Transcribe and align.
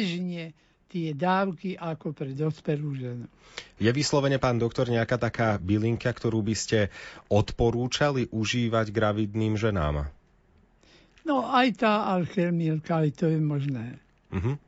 bežne 0.00 0.44
tie 0.90 1.14
dávky 1.14 1.78
ako 1.78 2.10
pre 2.10 2.34
dospelú 2.34 2.98
ženu. 2.98 3.26
Je 3.78 3.90
vyslovene, 3.94 4.42
pán 4.42 4.58
doktor, 4.58 4.90
nejaká 4.90 5.20
taká 5.20 5.54
bylinka, 5.60 6.10
ktorú 6.10 6.42
by 6.42 6.54
ste 6.58 6.90
odporúčali 7.30 8.26
užívať 8.34 8.90
gravidným 8.90 9.54
ženám? 9.54 10.10
No 11.22 11.46
aj 11.46 11.78
tá 11.78 12.10
alchemilka, 12.10 13.06
aj 13.06 13.10
to 13.14 13.30
je 13.30 13.38
možné. 13.38 14.02
Uh-huh. 14.34 14.58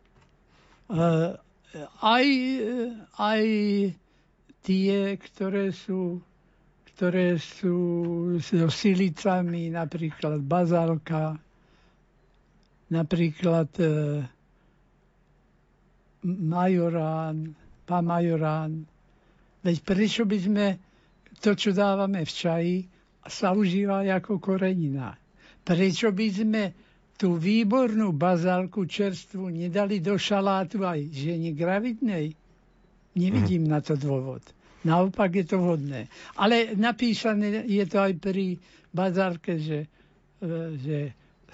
Uh, 0.86 1.34
aj, 2.04 2.26
aj 3.18 3.42
tie, 4.62 5.18
ktoré 5.18 5.74
sú 5.74 6.22
ktoré 6.92 7.40
sú 7.40 7.74
so 8.38 8.70
silicami, 8.70 9.74
napríklad 9.74 10.38
bazálka, 10.44 11.34
napríklad 12.92 13.66
e, 13.80 13.88
majorán, 16.24 17.54
pamajorán. 17.84 18.86
Veď 19.62 19.76
prečo 19.82 20.22
by 20.26 20.38
sme 20.38 20.66
to, 21.38 21.54
čo 21.54 21.74
dávame 21.74 22.22
v 22.22 22.32
čaji, 22.32 22.76
sa 23.22 23.54
užíva 23.54 24.02
ako 24.02 24.38
korenina? 24.38 25.14
Prečo 25.62 26.10
by 26.10 26.26
sme 26.30 26.62
tú 27.14 27.38
výbornú 27.38 28.10
bazálku 28.10 28.82
čerstvu 28.82 29.46
nedali 29.50 30.02
do 30.02 30.18
šalátu 30.18 30.82
aj 30.82 31.06
žene 31.14 31.54
gravidnej? 31.54 32.34
Nevidím 33.14 33.66
mm. 33.66 33.70
na 33.70 33.78
to 33.78 33.94
dôvod. 33.94 34.42
Naopak 34.82 35.30
je 35.38 35.44
to 35.46 35.62
vhodné. 35.62 36.10
Ale 36.34 36.74
napísané 36.74 37.62
je 37.70 37.84
to 37.86 38.02
aj 38.02 38.18
pri 38.18 38.58
bazárke, 38.90 39.62
že, 39.62 39.86
e, 40.42 40.48
že 40.82 40.98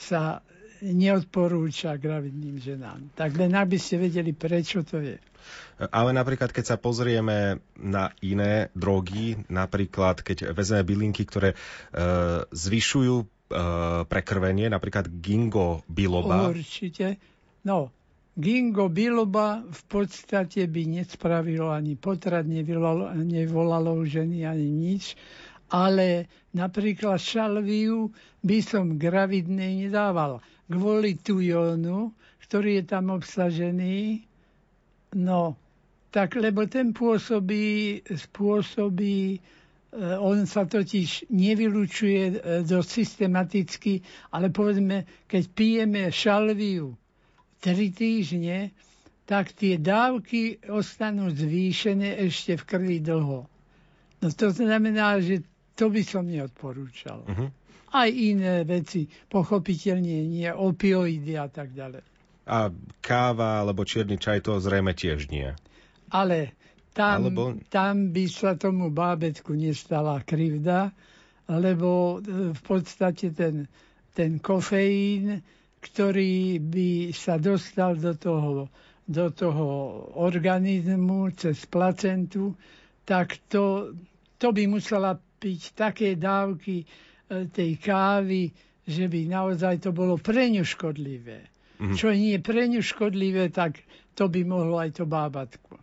sa 0.00 0.40
neodporúča 0.82 1.98
gravidným 1.98 2.58
ženám. 2.58 3.12
Tak 3.14 3.34
len 3.34 3.54
aby 3.54 3.76
ste 3.78 3.98
vedeli, 3.98 4.32
prečo 4.32 4.82
to 4.86 5.02
je. 5.02 5.16
Ale 5.78 6.10
napríklad, 6.10 6.50
keď 6.50 6.64
sa 6.64 6.76
pozrieme 6.76 7.62
na 7.78 8.10
iné 8.20 8.68
drogy, 8.74 9.38
napríklad 9.48 10.20
keď 10.20 10.52
vezmeme 10.52 10.84
bylinky, 10.84 11.22
ktoré 11.24 11.54
e, 11.54 11.56
zvyšujú 12.50 13.14
e, 13.22 13.26
prekrvenie, 14.04 14.66
napríklad 14.68 15.06
gingo 15.22 15.86
biloba. 15.86 16.50
Určite. 16.50 17.16
No, 17.62 17.94
Gingo 18.38 18.86
biloba 18.86 19.66
v 19.66 19.82
podstate 19.90 20.70
by 20.70 21.02
nespravilo 21.02 21.74
ani 21.74 21.98
potrat, 21.98 22.46
nevolalo, 22.46 23.10
nevolalo 23.18 23.98
ženy 24.06 24.46
ani 24.46 24.70
nič, 24.70 25.18
ale 25.68 26.26
napríklad 26.56 27.20
šalviu 27.20 28.08
by 28.40 28.58
som 28.64 28.96
gravidnej 28.96 29.88
nedával. 29.88 30.40
Kvôli 30.68 31.16
tujónu, 31.20 32.12
ktorý 32.44 32.80
je 32.80 32.84
tam 32.88 33.12
obsažený, 33.12 34.24
no, 35.16 35.56
tak 36.08 36.40
lebo 36.40 36.64
ten 36.64 36.96
pôsobí, 36.96 38.00
spôsobí, 38.08 39.36
e, 39.36 39.38
on 40.16 40.48
sa 40.48 40.64
totiž 40.64 41.28
nevylučuje 41.28 42.22
e, 42.24 42.34
dosť 42.64 42.88
systematicky, 42.88 44.00
ale 44.32 44.48
povedzme, 44.48 45.04
keď 45.28 45.42
pijeme 45.52 46.08
šalviu, 46.08 46.96
tri 47.60 47.92
týždne, 47.92 48.72
tak 49.28 49.52
tie 49.52 49.76
dávky 49.76 50.64
ostanú 50.72 51.28
zvýšené 51.28 52.16
ešte 52.24 52.56
v 52.56 52.64
krvi 52.64 52.98
dlho. 53.04 53.44
No 54.18 54.26
to 54.32 54.48
znamená, 54.50 55.20
že 55.20 55.44
to 55.78 55.86
by 55.88 56.02
som 56.02 56.26
neodporúčal. 56.26 57.22
Uh-huh. 57.22 57.48
Aj 57.94 58.10
iné 58.10 58.66
veci, 58.66 59.06
pochopiteľne 59.06 60.26
nie, 60.26 60.50
opioidy 60.50 61.38
a 61.38 61.46
tak 61.46 61.72
ďalej. 61.72 62.02
A 62.50 62.68
káva 63.00 63.62
alebo 63.62 63.86
čierny 63.86 64.18
čaj 64.18 64.42
to 64.44 64.58
zrejme 64.58 64.92
tiež 64.92 65.30
nie. 65.30 65.54
Ale 66.10 66.52
tam, 66.92 67.30
Alebo... 67.30 67.54
tam 67.70 68.10
by 68.10 68.24
sa 68.26 68.58
tomu 68.58 68.90
bábetku 68.90 69.54
nestala 69.54 70.20
krivda, 70.24 70.90
lebo 71.46 72.18
e, 72.18 72.52
v 72.52 72.60
podstate 72.64 73.30
ten, 73.32 73.68
ten 74.16 74.40
kofeín 74.40 75.44
ktorý 75.80 76.58
by 76.58 77.14
sa 77.14 77.38
dostal 77.38 77.94
do 77.94 78.14
toho, 78.18 78.66
do 79.06 79.30
toho 79.30 79.66
organizmu 80.18 81.30
cez 81.38 81.64
placentu, 81.70 82.58
tak 83.06 83.38
to, 83.48 83.94
to 84.36 84.50
by 84.50 84.66
musela 84.66 85.16
piť 85.38 85.60
také 85.78 86.18
dávky 86.18 86.82
e, 86.82 86.86
tej 87.48 87.78
kávy, 87.78 88.50
že 88.82 89.06
by 89.06 89.20
naozaj 89.30 89.84
to 89.84 89.94
bolo 89.94 90.18
pre 90.18 90.50
ňu 90.50 90.66
škodlivé. 90.66 91.46
Mm-hmm. 91.78 91.94
Čo 91.94 92.10
nie 92.10 92.34
je 92.34 92.40
pre 92.42 92.62
ňu 92.66 92.82
škodlivé, 92.82 93.54
tak 93.54 93.78
to 94.18 94.26
by 94.26 94.42
mohlo 94.42 94.82
aj 94.82 94.98
to 94.98 95.06
bábatko. 95.06 95.78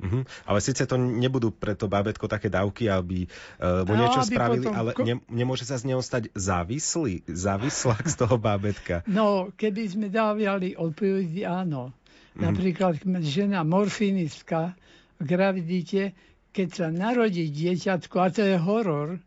Uh-huh. 0.00 0.24
Ale 0.48 0.58
síce 0.64 0.88
to 0.88 0.96
nebudú 0.96 1.52
pre 1.52 1.76
to 1.76 1.84
bábetko 1.84 2.24
také 2.24 2.48
dávky, 2.48 2.88
aby 2.88 3.28
uh, 3.60 3.84
mu 3.84 3.94
no, 3.94 4.08
niečo 4.08 4.24
aby 4.24 4.32
spravili, 4.32 4.64
potom... 4.64 4.78
ale 4.80 4.90
ne, 5.04 5.14
nemôže 5.28 5.68
sa 5.68 5.76
z 5.76 5.92
neho 5.92 6.00
stať 6.00 6.32
závislý, 6.32 7.28
závislák 7.28 8.04
z 8.08 8.16
toho 8.16 8.40
bábetka. 8.40 9.04
No, 9.20 9.52
keby 9.52 9.82
sme 9.90 10.06
dávali 10.08 10.72
opioidy, 10.72 11.44
áno. 11.44 11.92
Uh-huh. 11.92 12.40
Napríklad 12.40 12.96
žena 13.20 13.60
morfinistka 13.66 14.72
v 15.20 15.24
gravidite, 15.28 16.16
keď 16.50 16.68
sa 16.74 16.86
narodí 16.90 17.46
dieťatko, 17.50 18.16
a 18.18 18.28
to 18.30 18.42
je 18.42 18.56
horor, 18.58 19.18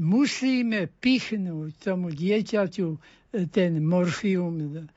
musíme 0.00 0.88
pichnúť 0.88 1.70
tomu 1.76 2.08
dieťaťu 2.08 2.88
e, 2.96 2.98
ten 3.52 3.76
morfium 3.84 4.88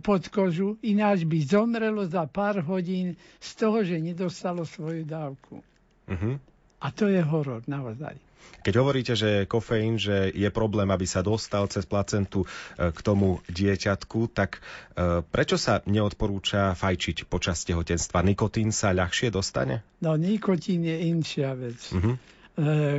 pod 0.00 0.22
kožu, 0.32 0.80
ináč 0.80 1.28
by 1.28 1.38
zomrelo 1.44 2.08
za 2.08 2.24
pár 2.24 2.64
hodín 2.64 3.18
z 3.36 3.50
toho, 3.58 3.84
že 3.84 4.00
nedostalo 4.00 4.64
svoju 4.64 5.04
dávku. 5.04 5.60
Uh-huh. 6.08 6.40
A 6.80 6.86
to 6.88 7.10
je 7.10 7.20
horor 7.20 7.60
naozaj. 7.68 8.16
Keď 8.58 8.74
hovoríte, 8.74 9.14
že 9.14 9.46
kofeín, 9.46 9.96
že 9.96 10.34
je 10.34 10.50
problém, 10.50 10.90
aby 10.90 11.06
sa 11.06 11.22
dostal 11.22 11.70
cez 11.70 11.86
placentu 11.86 12.44
e, 12.44 12.90
k 12.90 12.98
tomu 13.00 13.38
dieťatku, 13.48 14.34
tak 14.34 14.58
e, 14.58 15.22
prečo 15.22 15.56
sa 15.56 15.80
neodporúča 15.86 16.74
fajčiť 16.74 17.30
počas 17.30 17.62
tehotenstva? 17.64 18.20
Nikotín 18.26 18.74
sa 18.74 18.90
ľahšie 18.92 19.30
dostane? 19.30 19.86
No, 20.02 20.18
nikotín 20.18 20.84
je 20.84 20.96
inšia 21.06 21.54
vec. 21.54 21.80
E, 21.88 21.96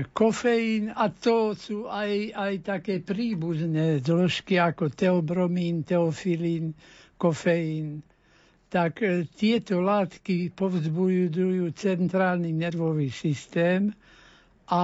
kofeín 0.10 0.96
a 0.96 1.12
to 1.12 1.54
sú 1.54 1.92
aj, 1.92 2.34
aj 2.34 2.54
také 2.64 3.04
príbuzné 3.04 4.00
zložky 4.00 4.56
ako 4.58 4.90
teobromín, 4.90 5.84
teofilín, 5.84 6.74
kofeín. 7.20 8.02
Tak 8.74 9.02
tieto 9.34 9.82
látky 9.82 10.54
povzbudujú 10.54 11.74
centrálny 11.74 12.54
nervový 12.54 13.14
systém 13.14 13.94
a 14.70 14.82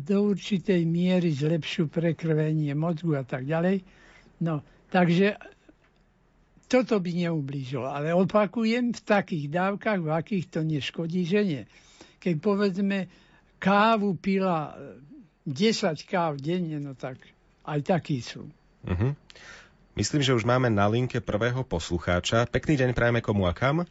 do 0.00 0.32
určitej 0.32 0.88
miery 0.88 1.28
zlepšujú 1.36 1.92
prekrvenie 1.92 2.72
mozgu 2.72 3.20
a 3.20 3.24
tak 3.28 3.44
ďalej. 3.44 3.84
No, 4.40 4.64
takže 4.88 5.36
toto 6.68 6.96
by 6.96 7.10
neublížilo. 7.28 7.84
Ale 7.84 8.16
opakujem, 8.16 8.96
v 8.96 9.02
takých 9.04 9.52
dávkach, 9.52 10.00
v 10.00 10.10
akých 10.12 10.46
to 10.48 10.60
neškodí 10.64 11.28
žene. 11.28 11.68
Keď 12.20 12.34
povedzme, 12.40 13.08
kávu 13.60 14.16
pila 14.16 14.76
10 15.44 15.52
káv 16.08 16.40
denne, 16.40 16.80
no 16.80 16.92
tak 16.96 17.20
aj 17.68 17.80
takí 17.84 18.24
sú. 18.24 18.48
Uh-huh. 18.84 19.12
Myslím, 19.96 20.22
že 20.22 20.36
už 20.36 20.48
máme 20.48 20.72
na 20.72 20.88
linke 20.88 21.20
prvého 21.20 21.64
poslucháča. 21.68 22.48
Pekný 22.48 22.80
deň 22.80 22.90
prajeme 22.96 23.20
komu 23.20 23.44
a 23.48 23.52
kam? 23.52 23.84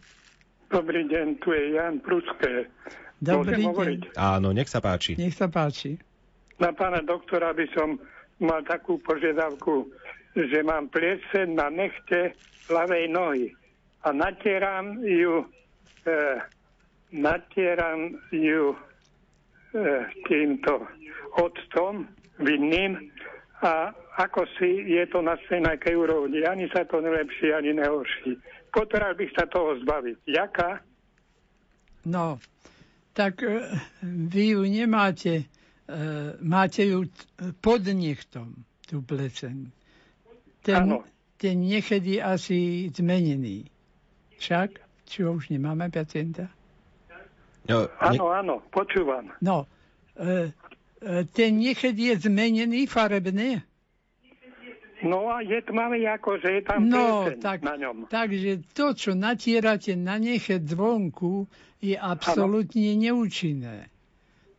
Dobrý 0.72 1.06
deň, 1.06 1.28
tu 1.42 1.52
je 1.52 1.78
Jan 1.78 2.00
Pruské. 2.00 2.70
Dobrý 3.18 3.64
deň. 3.64 3.68
Hovoriť? 3.70 4.02
Áno, 4.18 4.54
nech 4.54 4.70
sa 4.70 4.80
páči. 4.82 5.18
Nech 5.18 5.34
sa 5.34 5.50
páči. 5.50 5.98
Na 6.58 6.74
pána 6.74 7.02
doktora 7.06 7.54
by 7.54 7.66
som 7.74 7.98
mal 8.42 8.62
takú 8.66 9.02
požiadavku, 9.02 9.90
že 10.38 10.62
mám 10.62 10.90
pliese 10.90 11.50
na 11.50 11.70
nechte 11.70 12.34
ľavej 12.70 13.06
nohy 13.10 13.54
a 14.06 14.14
natieram 14.14 15.02
ju, 15.02 15.46
e, 16.06 16.18
natieram 17.14 18.14
ju 18.30 18.78
E, 19.78 20.10
týmto 20.26 20.90
octom 21.38 22.08
vinným 22.40 22.98
a 23.62 23.92
ako 24.16 24.48
si 24.56 24.90
je 24.90 25.04
to 25.12 25.20
na 25.22 25.36
stejnakej 25.46 25.94
úrovni. 25.94 26.42
Ani 26.48 26.66
sa 26.74 26.88
to 26.88 26.98
nelepší, 27.04 27.54
ani 27.54 27.78
nehorší. 27.78 28.40
Potreboval 28.72 29.14
bych 29.20 29.32
sa 29.38 29.46
toho 29.46 29.78
zbaviť. 29.84 30.18
Jaká? 30.26 30.82
No, 32.10 32.40
tak 33.18 33.42
e, 33.44 33.66
vy 34.06 34.54
ju 34.54 34.62
nemáte, 34.62 35.34
e, 35.34 35.44
máte 36.42 36.86
ju 36.86 37.10
pod 37.62 37.82
nechtom, 37.82 38.54
tú 38.86 39.02
pleceň. 39.02 39.74
Ten, 40.62 41.02
ten 41.42 41.58
nechod 41.58 42.06
je 42.06 42.22
asi 42.22 42.88
zmenený. 42.94 43.66
Však? 44.38 44.70
Čo 45.10 45.42
už 45.42 45.50
nemáme 45.50 45.90
pacienta? 45.90 46.52
No, 47.68 47.90
áno, 48.00 48.26
áno, 48.32 48.54
počúvam. 48.70 49.34
No, 49.42 49.66
e, 50.16 50.54
ten 51.34 51.52
neched 51.58 51.98
je 51.98 52.14
zmenený 52.16 52.88
farebne? 52.88 53.67
No 55.08 55.32
a 55.32 55.40
je 55.40 55.64
tmavý 55.64 56.04
ako, 56.06 56.44
že 56.44 56.60
je 56.60 56.62
tam 56.68 56.92
No, 56.92 57.32
tak, 57.40 57.64
na 57.64 57.80
ňom. 57.80 58.12
takže 58.12 58.60
to, 58.76 58.92
čo 58.92 59.16
natierate 59.16 59.96
na 59.96 60.20
neche 60.20 60.60
zvonku, 60.60 61.48
je 61.80 61.96
absolútne 61.96 62.92
neúčinné. 63.00 63.88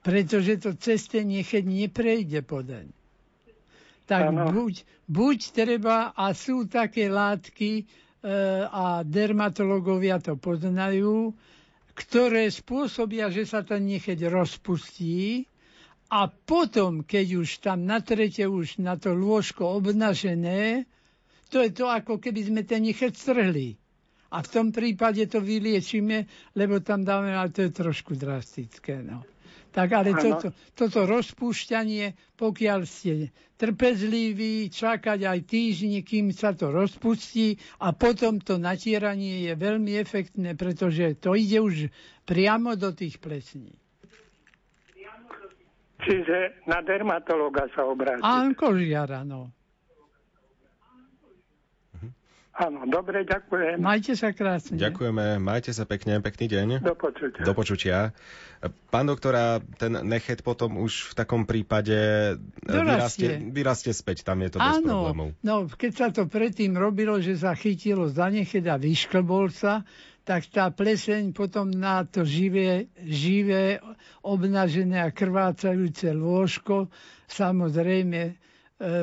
Pretože 0.00 0.56
to 0.62 0.72
cez 0.78 1.04
ten 1.04 1.28
necheť 1.28 1.66
neprejde 1.66 2.40
podeň. 2.40 2.86
Tak 4.08 4.32
buď, 4.32 4.74
buď 5.04 5.38
treba, 5.52 6.16
a 6.16 6.32
sú 6.32 6.64
také 6.64 7.12
látky, 7.12 7.82
e, 7.82 7.84
a 8.64 9.04
dermatológovia 9.04 10.16
to 10.16 10.40
poznajú, 10.40 11.36
ktoré 11.92 12.46
spôsobia, 12.46 13.28
že 13.28 13.44
sa 13.44 13.66
ten 13.66 13.82
necheť 13.84 14.30
rozpustí 14.30 15.47
a 16.08 16.24
potom, 16.28 17.04
keď 17.04 17.44
už 17.44 17.60
tam 17.60 17.84
natrete 17.84 18.48
už 18.48 18.80
na 18.80 18.96
to 18.96 19.12
lôžko 19.12 19.76
obnažené, 19.76 20.88
to 21.52 21.60
je 21.60 21.70
to, 21.72 21.84
ako 21.88 22.16
keby 22.16 22.48
sme 22.48 22.60
ten 22.64 22.84
necheť 22.84 23.12
strhli. 23.12 23.76
A 24.28 24.44
v 24.44 24.48
tom 24.48 24.66
prípade 24.72 25.24
to 25.28 25.40
vyliečíme, 25.40 26.28
lebo 26.52 26.80
tam 26.84 27.04
dáme, 27.04 27.32
ale 27.32 27.48
to 27.48 27.64
je 27.64 27.72
trošku 27.72 28.12
drastické. 28.12 29.00
No. 29.00 29.24
Tak 29.72 29.88
ale 29.92 30.16
toto, 30.16 30.52
toto 30.76 31.04
rozpúšťanie, 31.04 32.16
pokiaľ 32.36 32.80
ste 32.88 33.28
trpezliví, 33.56 34.68
čakať 34.72 35.28
aj 35.28 35.38
týždne, 35.44 36.00
kým 36.04 36.32
sa 36.32 36.56
to 36.56 36.72
rozpustí 36.72 37.56
a 37.80 37.92
potom 37.92 38.40
to 38.40 38.56
natieranie 38.56 39.44
je 39.48 39.52
veľmi 39.56 39.92
efektné, 39.96 40.56
pretože 40.56 41.20
to 41.20 41.36
ide 41.36 41.60
už 41.60 41.76
priamo 42.24 42.76
do 42.76 42.92
tých 42.92 43.20
plesní. 43.20 43.76
Čiže 45.98 46.62
na 46.70 46.78
dermatologa 46.80 47.66
sa 47.74 47.82
obrátiť. 47.86 48.22
A 48.22 48.46
kožiara, 48.54 49.26
no. 49.26 49.50
Áno, 52.58 52.82
dobre, 52.90 53.22
ďakujem. 53.22 53.78
Majte 53.78 54.18
sa 54.18 54.34
krásne. 54.34 54.82
Ďakujeme, 54.82 55.38
majte 55.38 55.70
sa 55.70 55.86
pekne, 55.86 56.18
pekný 56.18 56.50
deň. 56.50 56.68
Do 56.82 56.98
počutia. 56.98 57.42
Do 57.46 57.54
počutia. 57.54 57.96
Pán 58.90 59.06
doktora, 59.06 59.62
ten 59.78 59.94
nechet 60.02 60.42
potom 60.42 60.82
už 60.82 61.14
v 61.14 61.22
takom 61.22 61.46
prípade 61.46 61.94
vyrastie, 62.66 63.38
Dorastie. 63.38 63.54
vyrastie 63.54 63.92
späť, 63.94 64.26
tam 64.26 64.42
je 64.42 64.50
to 64.50 64.58
bez 64.58 64.82
problémov. 64.82 65.38
Áno, 65.38 65.46
no 65.46 65.54
keď 65.70 65.92
sa 65.94 66.08
to 66.10 66.26
predtým 66.26 66.74
robilo, 66.74 67.22
že 67.22 67.38
sa 67.38 67.54
chytilo 67.54 68.10
za 68.10 68.26
nechet 68.26 68.66
a 68.66 68.74
vyšklbol 68.74 69.54
sa, 69.54 69.86
tak 70.28 70.52
tá 70.52 70.68
pleseň 70.68 71.32
potom 71.32 71.72
na 71.72 72.04
to 72.04 72.20
živé, 72.20 72.92
živé 73.00 73.80
obnažené 74.20 75.00
a 75.00 75.08
krvácajúce 75.08 76.12
lôžko 76.12 76.92
samozrejme 77.24 78.20
e, 78.28 78.34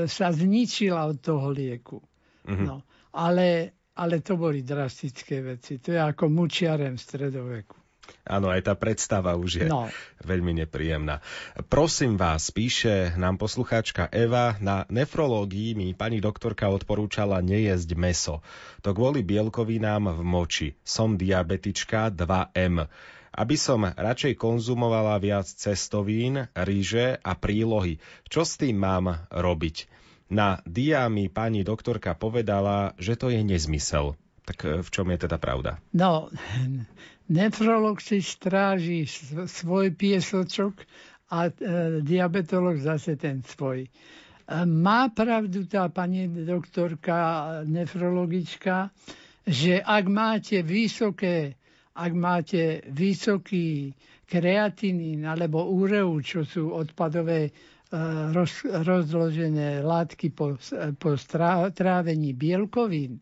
sa 0.06 0.30
zničila 0.30 1.10
od 1.10 1.18
toho 1.18 1.50
lieku. 1.50 1.98
Mhm. 2.46 2.64
No, 2.70 2.86
ale, 3.18 3.74
ale 3.98 4.22
to 4.22 4.38
boli 4.38 4.62
drastické 4.62 5.42
veci. 5.42 5.82
To 5.82 5.98
je 5.98 6.02
ako 6.06 6.30
mučiarem 6.30 6.94
v 6.94 7.02
stredoveku. 7.02 7.85
Áno, 8.26 8.50
aj 8.50 8.66
tá 8.66 8.74
predstava 8.74 9.38
už 9.38 9.62
je 9.62 9.68
No. 9.70 9.86
veľmi 10.26 10.58
nepríjemná. 10.66 11.22
Prosím 11.70 12.18
vás, 12.18 12.50
píše 12.50 13.14
nám 13.16 13.38
poslucháčka 13.38 14.10
Eva, 14.10 14.58
na 14.58 14.90
nefrológii 14.90 15.78
mi 15.78 15.94
pani 15.94 16.18
doktorka 16.18 16.74
odporúčala 16.74 17.38
nejesť 17.40 17.90
meso. 17.94 18.42
To 18.82 18.98
kvôli 18.98 19.22
bielkovinám 19.22 20.10
v 20.18 20.22
moči. 20.26 20.68
Som 20.82 21.22
diabetička 21.22 22.10
2M. 22.10 22.90
Aby 23.36 23.56
som 23.60 23.84
radšej 23.84 24.40
konzumovala 24.40 25.20
viac 25.20 25.46
cestovín, 25.46 26.48
ríže 26.56 27.20
a 27.20 27.36
prílohy. 27.36 28.00
Čo 28.26 28.42
s 28.42 28.56
tým 28.56 28.80
mám 28.80 29.28
robiť? 29.28 29.92
Na 30.26 30.58
dia 30.66 31.06
mi 31.12 31.30
pani 31.30 31.62
doktorka 31.62 32.18
povedala, 32.18 32.98
že 32.98 33.14
to 33.14 33.30
je 33.30 33.46
nezmysel. 33.46 34.18
Tak 34.46 34.58
e, 34.62 34.70
v 34.82 34.90
čom 34.90 35.06
je 35.12 35.20
teda 35.20 35.38
pravda? 35.38 35.78
No, 35.92 36.32
nefrolog 37.28 38.02
si 38.02 38.22
stráži 38.22 39.06
svoj 39.48 39.92
piesočok 39.92 40.74
a 41.30 41.50
e, 41.50 41.52
diabetolog 42.02 42.78
zase 42.78 43.16
ten 43.18 43.42
svoj. 43.42 43.86
E, 43.86 43.90
má 44.66 45.10
pravdu 45.10 45.66
tá 45.66 45.90
pani 45.90 46.30
doktorka 46.30 47.18
nefrologička, 47.66 48.94
že 49.46 49.82
ak 49.82 50.06
máte 50.06 50.62
vysoké, 50.62 51.58
ak 51.96 52.12
máte 52.14 52.86
vysoký 52.90 53.94
kreatinín 54.26 55.26
alebo 55.26 55.70
ureu, 55.70 56.18
čo 56.22 56.46
sú 56.46 56.74
odpadové 56.74 57.50
e, 57.50 57.52
roz, 58.34 58.62
rozložené 58.66 59.82
látky 59.82 60.30
po, 60.30 60.58
po 61.02 61.10
strá- 61.18 61.74
trávení 61.74 62.38
bielkovín, 62.38 63.18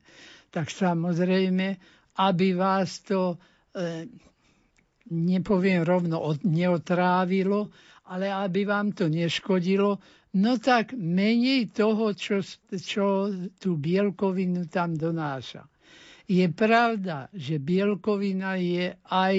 tak 0.51 0.67
samozrejme, 0.69 1.79
aby 2.19 2.47
vás 2.53 2.99
to, 3.01 3.39
nepoviem 5.09 5.83
rovno, 5.83 6.21
neotrávilo, 6.43 7.69
ale 8.07 8.29
aby 8.29 8.65
vám 8.67 8.91
to 8.91 9.07
neškodilo, 9.07 9.97
no 10.39 10.51
tak 10.57 10.93
menej 10.93 11.71
toho, 11.71 12.13
čo, 12.13 12.41
čo 12.73 13.29
tú 13.57 13.77
bielkovinu 13.77 14.65
tam 14.67 14.97
donáša. 14.97 15.65
Je 16.23 16.47
pravda, 16.49 17.27
že 17.35 17.59
bielkovina 17.59 18.55
je 18.55 18.95
aj 19.11 19.37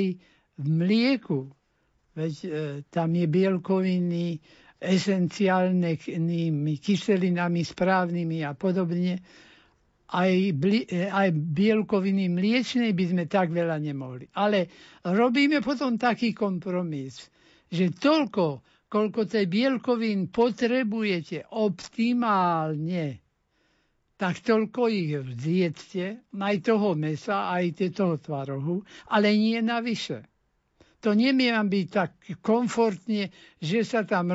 v 0.60 0.66
mlieku. 0.68 1.48
Veď 2.14 2.34
e, 2.44 2.48
tam 2.92 3.16
je 3.16 3.26
bielkoviny 3.26 4.26
esenciálnymi 4.84 6.74
kyselinami 6.76 7.62
správnymi 7.64 8.44
a 8.44 8.52
podobne. 8.52 9.16
Aj, 10.04 10.32
bli, 10.52 10.84
e, 10.84 11.08
aj 11.08 11.32
bielkoviny 11.32 12.28
mliečnej 12.28 12.92
by 12.92 13.04
sme 13.08 13.24
tak 13.24 13.48
veľa 13.50 13.80
nemohli. 13.80 14.28
Ale 14.36 14.68
robíme 15.00 15.64
potom 15.64 15.96
taký 15.96 16.36
kompromis, 16.36 17.32
že 17.72 17.88
toľko, 17.88 18.60
koľko 18.86 19.20
tej 19.24 19.48
bielkovín 19.48 20.28
potrebujete 20.28 21.48
optimálne, 21.56 23.24
tak 24.14 24.44
toľko 24.44 24.80
ich 24.92 25.10
zjedzte, 25.40 26.22
aj 26.30 26.56
toho 26.62 26.94
mesa, 26.94 27.50
aj 27.50 27.90
toho 27.90 28.20
tvarohu, 28.20 28.84
ale 29.10 29.34
nie 29.34 29.58
navyše. 29.58 30.22
To 31.04 31.12
nemie 31.12 31.52
byť 31.52 31.86
tak 31.92 32.16
komfortne, 32.40 33.28
že 33.60 33.84
sa 33.84 34.08
tam 34.08 34.32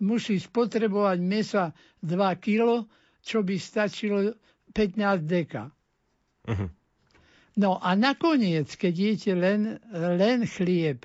musí 0.00 0.40
spotrebovať 0.40 1.18
mesa 1.20 1.76
2 2.00 2.16
kg, 2.40 2.88
čo 3.20 3.44
by 3.44 3.56
stačilo 3.60 4.32
15 4.72 5.26
deka. 5.26 5.70
Mhm. 6.48 6.68
No 7.56 7.76
a 7.82 7.98
nakoniec, 7.98 8.72
keď 8.78 8.94
jete 8.94 9.32
len, 9.34 9.76
len 9.92 10.46
chlieb 10.46 11.04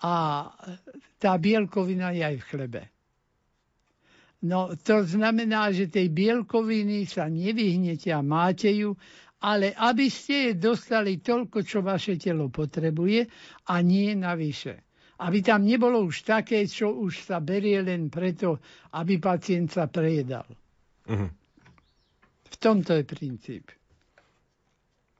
a 0.00 0.48
tá 1.18 1.36
bielkovina 1.36 2.14
je 2.14 2.22
aj 2.24 2.36
v 2.40 2.46
chlebe. 2.48 2.82
No 4.44 4.76
to 4.76 5.08
znamená, 5.08 5.72
že 5.72 5.88
tej 5.88 6.12
bielkoviny 6.12 7.08
sa 7.08 7.32
nevyhnete 7.32 8.12
a 8.12 8.20
máte 8.20 8.68
ju, 8.70 8.92
ale 9.40 9.72
aby 9.76 10.08
ste 10.08 10.52
jej 10.52 10.56
dostali 10.56 11.20
toľko, 11.20 11.64
čo 11.64 11.84
vaše 11.84 12.16
telo 12.16 12.48
potrebuje 12.48 13.28
a 13.68 13.74
nie 13.80 14.12
navyše. 14.16 14.84
Aby 15.20 15.40
tam 15.40 15.64
nebolo 15.64 16.04
už 16.04 16.24
také, 16.28 16.64
čo 16.68 16.92
už 16.92 17.28
sa 17.28 17.40
berie 17.40 17.80
len 17.80 18.12
preto, 18.12 18.60
aby 18.96 19.20
pacient 19.20 19.72
sa 19.72 19.88
prejedal. 19.88 20.48
Mhm. 21.08 21.43
V 22.54 22.56
tomto 22.62 22.94
je 22.94 23.02
princíp. 23.02 23.74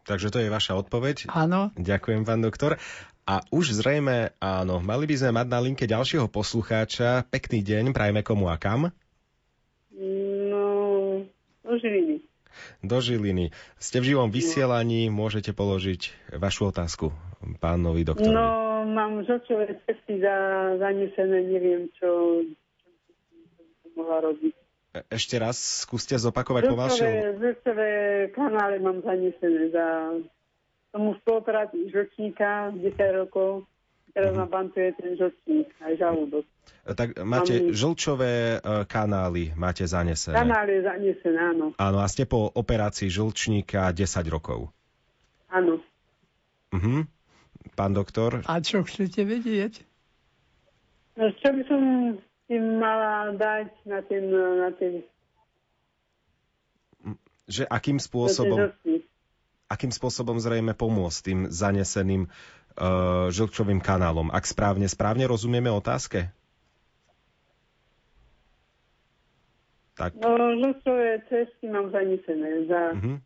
Takže 0.07 0.31
to 0.31 0.39
je 0.39 0.53
vaša 0.53 0.79
odpoveď. 0.79 1.27
Áno, 1.35 1.75
Ďakujem, 1.75 2.23
pán 2.23 2.39
doktor. 2.45 2.79
A 3.25 3.41
už 3.51 3.81
zrejme, 3.81 4.37
áno, 4.39 4.79
mali 4.85 5.09
by 5.09 5.17
sme 5.19 5.43
mať 5.43 5.47
na 5.49 5.59
linke 5.65 5.89
ďalšieho 5.89 6.29
poslucháča. 6.31 7.27
Pekný 7.27 7.65
deň, 7.65 7.97
prajme 7.97 8.21
komu 8.21 8.53
a 8.53 8.61
kam? 8.61 8.93
No, 9.97 10.65
do 11.65 11.75
Žiliny. 11.81 12.21
Do 12.85 13.01
Žiliny. 13.01 13.51
Ste 13.81 14.05
v 14.05 14.15
živom 14.15 14.29
vysielaní, 14.29 15.09
môžete 15.09 15.57
položiť 15.57 16.31
vašu 16.37 16.71
otázku 16.71 17.11
pánovi 17.59 18.05
doktorovi. 18.05 18.31
No, 18.31 18.85
mám 18.85 19.25
žlčové 19.25 19.73
cesty 19.89 20.21
za, 20.21 20.37
zanesené, 20.79 21.49
neviem, 21.49 21.89
čo, 21.97 22.45
čo 22.45 22.87
by 23.65 23.73
som 23.83 23.91
mohla 23.97 24.19
robiť. 24.21 24.53
E- 24.53 24.64
Ešte 25.11 25.35
raz 25.37 25.57
skúste 25.83 26.15
zopakovať 26.15 26.63
pomalšie. 26.65 27.03
Žlčové, 27.03 27.31
žlčové 27.37 27.91
kanále 28.31 28.79
mám 28.79 28.99
zanesené 29.01 29.69
za 29.69 29.87
tomu 30.91 31.19
spoluoperácii 31.19 31.91
žlčníka 31.91 32.71
10 32.73 32.95
rokov. 33.13 33.67
Teraz 34.11 34.31
Mhm. 34.31 34.39
ma 34.39 34.47
bantuje 34.47 34.95
ten 34.95 35.19
žlčník, 35.19 35.67
aj 35.81 35.93
žalúdok. 35.99 36.47
Tak 36.87 37.19
máte 37.21 37.59
Mám- 37.59 37.75
žlčové 37.75 38.35
e, 38.55 38.59
kanály, 38.87 39.51
máte 39.55 39.83
zanesené. 39.85 40.39
Kanál 40.39 40.69
je 40.69 40.81
zanesené, 40.81 41.39
áno. 41.51 41.67
Áno, 41.75 41.99
a 41.99 42.07
ste 42.07 42.23
po 42.23 42.47
operácii 42.47 43.11
žlčníka 43.11 43.91
10 43.91 43.99
rokov. 44.29 44.71
Áno. 45.51 45.83
Mhm. 46.71 47.11
Pán 47.75 47.91
doktor, 47.91 48.47
a 48.47 48.55
čo 48.61 48.81
chcete 48.81 49.25
vedieť? 49.25 49.83
No, 51.17 51.27
čo 51.33 51.51
by 51.51 51.63
som 51.65 51.81
tým 52.49 52.77
mala 52.77 53.33
dať 53.33 53.73
na 53.89 54.01
ten, 54.05 54.25
na 54.33 54.71
ten 54.77 55.01
Že 57.49 57.65
akým 57.69 58.01
spôsobom, 58.01 58.73
akým 59.69 59.93
spôsobom 59.93 60.37
zrejme 60.41 60.77
pomôcť 60.77 61.19
tým 61.25 61.41
zaneseným 61.49 62.29
uh, 62.29 63.29
žlčovým 63.33 63.81
kanálom? 63.81 64.33
Ak 64.33 64.45
správne, 64.49 64.89
správne 64.89 65.25
rozumieme 65.29 65.73
otázke? 65.73 66.33
Tak. 69.95 70.19
No, 70.19 70.35
žlčové 70.59 71.23
cesty 71.31 71.71
mám 71.71 71.95
zanesené 71.95 72.67
za... 72.67 72.81
Uh-huh. 72.99 73.17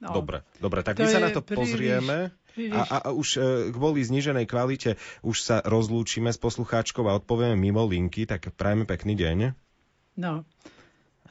No. 0.00 0.10
Dobre, 0.20 0.44
dobre, 0.60 0.80
tak 0.84 1.00
to 1.00 1.04
my 1.04 1.08
sa 1.08 1.20
na 1.20 1.30
to 1.32 1.40
príliš, 1.40 1.76
pozrieme. 1.76 2.32
A, 2.54 2.82
a, 2.86 2.98
už 3.10 3.28
e, 3.34 3.40
kvôli 3.74 4.06
zníženej 4.06 4.46
kvalite 4.46 4.94
už 5.26 5.36
sa 5.42 5.56
rozlúčime 5.58 6.30
s 6.30 6.38
poslucháčkou 6.38 7.02
a 7.10 7.18
odpovieme 7.18 7.58
mimo 7.58 7.82
linky, 7.82 8.30
tak 8.30 8.54
prajme 8.54 8.86
pekný 8.86 9.18
deň. 9.18 9.38
No. 10.22 10.46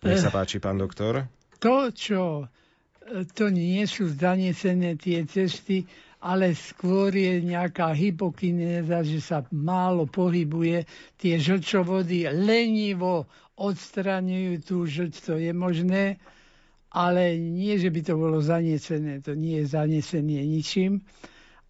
Nech 0.04 0.20
sa 0.20 0.28
páči, 0.28 0.60
pán 0.60 0.76
doktor. 0.76 1.32
To, 1.64 1.88
čo 1.96 2.44
e, 2.44 3.24
to 3.32 3.48
nie 3.48 3.88
sú 3.88 4.12
zanesené 4.12 5.00
tie 5.00 5.24
cesty, 5.24 5.88
ale 6.24 6.56
skôr 6.56 7.12
je 7.12 7.40
nejaká 7.44 7.92
hypokinéza, 7.96 9.04
že 9.04 9.20
sa 9.20 9.44
málo 9.52 10.08
pohybuje. 10.08 10.88
Tie 11.20 11.36
žlčovody 11.40 12.28
lenivo 12.32 13.28
odstraňujú 13.60 14.54
tú 14.64 14.88
žlč, 14.88 15.24
to 15.24 15.36
je 15.40 15.52
možné 15.56 16.20
ale 16.94 17.36
nie, 17.36 17.74
že 17.76 17.90
by 17.90 18.02
to 18.02 18.14
bolo 18.16 18.38
zanesené, 18.38 19.20
to 19.20 19.34
nie 19.34 19.58
je 19.58 19.66
zanesenie 19.68 20.42
ničím. 20.42 21.02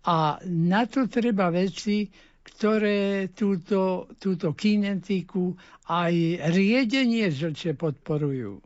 A 0.04 0.36
na 0.44 0.84
to 0.84 1.08
treba 1.08 1.48
veci, 1.48 2.12
ktoré 2.44 3.32
túto, 3.32 4.12
túto 4.18 4.52
kinetiku 4.52 5.56
aj 5.86 6.14
riedenie 6.52 7.32
žlče 7.32 7.72
podporujú. 7.74 8.60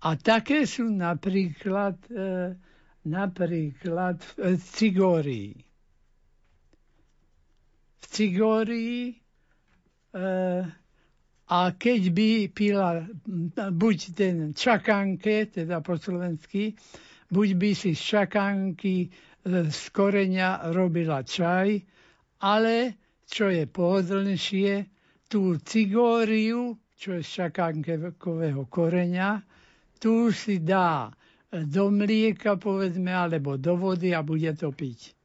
A 0.00 0.14
také 0.14 0.66
sú 0.66 0.90
napríklad, 0.90 1.94
e, 2.08 2.58
napríklad 3.04 4.18
v 4.34 4.62
cigórii. 4.68 5.54
V 7.96 8.04
cigórii 8.08 9.14
e, 9.14 9.16
a 11.48 11.72
keď 11.72 12.00
by 12.12 12.30
pila 12.52 13.08
buď 13.72 13.98
ten 14.12 14.36
čakánke, 14.52 15.48
teda 15.48 15.80
po 15.80 15.96
slovensky, 15.96 16.76
buď 17.32 17.48
by 17.56 17.70
si 17.72 17.96
z 17.96 18.02
čakánky 18.20 18.96
e, 19.04 19.08
z 19.72 19.82
koreňa 19.88 20.72
robila 20.76 21.24
čaj, 21.24 21.80
ale 22.44 22.76
čo 23.24 23.48
je 23.48 23.64
pohodlnejšie, 23.64 24.72
tú 25.28 25.60
cigóriu, 25.60 26.76
čo 26.96 27.16
je 27.16 27.22
z 27.24 27.30
čakánkového 27.44 28.68
koreňa, 28.68 29.40
tu 30.00 30.32
si 30.32 30.60
dá 30.60 31.12
do 31.48 31.88
mlieka, 31.88 32.60
povedzme, 32.60 33.08
alebo 33.08 33.56
do 33.56 33.76
vody 33.76 34.12
a 34.12 34.20
bude 34.20 34.52
to 34.56 34.68
piť. 34.68 35.16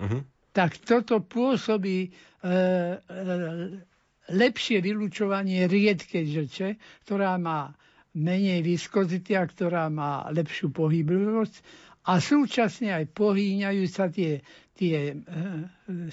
Uh-huh. 0.00 0.24
Tak 0.52 0.80
toto 0.80 1.20
pôsobí 1.20 2.08
e, 2.08 2.10
e, 2.44 2.54
lepšie 4.30 4.80
vylúčovanie 4.80 5.68
riedkej 5.68 6.24
žlče, 6.30 6.68
ktorá 7.04 7.36
má 7.36 7.76
menej 8.14 8.62
viskozity 8.62 9.34
a 9.34 9.44
ktorá 9.44 9.90
má 9.90 10.24
lepšiu 10.30 10.70
pohyblivosť 10.70 11.54
a 12.06 12.22
súčasne 12.22 12.94
aj 12.94 13.04
pohýňajú 13.10 13.84
sa 13.90 14.06
tie, 14.06 14.44
tie 14.78 15.12
e, 15.12 15.14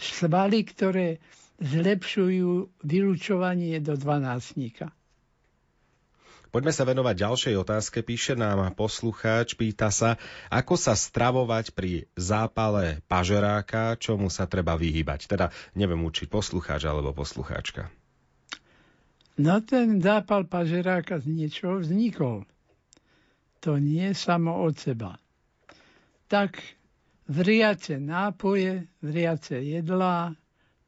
svaly, 0.02 0.66
ktoré 0.66 1.22
zlepšujú 1.62 2.82
vylúčovanie 2.82 3.78
do 3.84 3.94
dvanáctnika. 3.94 4.90
Poďme 6.52 6.76
sa 6.76 6.84
venovať 6.84 7.16
ďalšej 7.16 7.56
otázke. 7.64 8.04
Píše 8.04 8.36
nám 8.36 8.76
poslucháč, 8.76 9.56
pýta 9.56 9.88
sa, 9.88 10.20
ako 10.52 10.76
sa 10.76 11.00
stravovať 11.00 11.72
pri 11.72 12.12
zápale 12.20 13.00
pažeráka, 13.08 13.96
čomu 13.96 14.28
sa 14.28 14.52
treba 14.52 14.76
vyhýbať. 14.76 15.32
Teda 15.32 15.48
neviem 15.80 16.04
učiť 16.04 16.28
poslucháč 16.28 16.92
alebo 16.92 17.16
poslucháčka. 17.16 18.01
No 19.40 19.64
ten 19.64 20.04
zápal 20.04 20.44
pažeráka 20.44 21.24
z 21.24 21.32
niečoho 21.32 21.80
vznikol. 21.80 22.44
To 23.62 23.78
nie 23.78 24.12
samo 24.12 24.66
od 24.66 24.76
seba. 24.76 25.16
Tak 26.28 26.60
vriace 27.30 28.02
nápoje, 28.02 28.90
vriace 29.00 29.62
jedlá, 29.62 30.36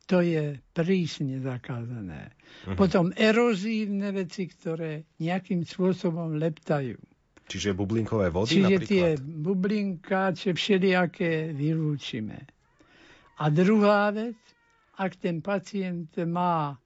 to 0.04 0.20
je 0.20 0.60
prísne 0.76 1.40
zakázané. 1.40 2.36
Uh-huh. 2.68 2.76
Potom 2.76 3.16
erozívne 3.16 4.12
veci, 4.12 4.52
ktoré 4.52 5.08
nejakým 5.24 5.64
spôsobom 5.64 6.36
leptajú. 6.36 7.00
Čiže 7.48 7.76
bublinkové 7.76 8.32
vody 8.32 8.60
Čiže 8.60 8.64
napríklad? 8.64 8.88
tie 8.88 9.06
bublinkáče 9.20 10.50
všelijaké 10.56 11.52
vylúčime. 11.56 12.40
A 13.40 13.52
druhá 13.52 14.12
vec, 14.16 14.40
ak 15.00 15.18
ten 15.20 15.44
pacient 15.44 16.14
má 16.24 16.78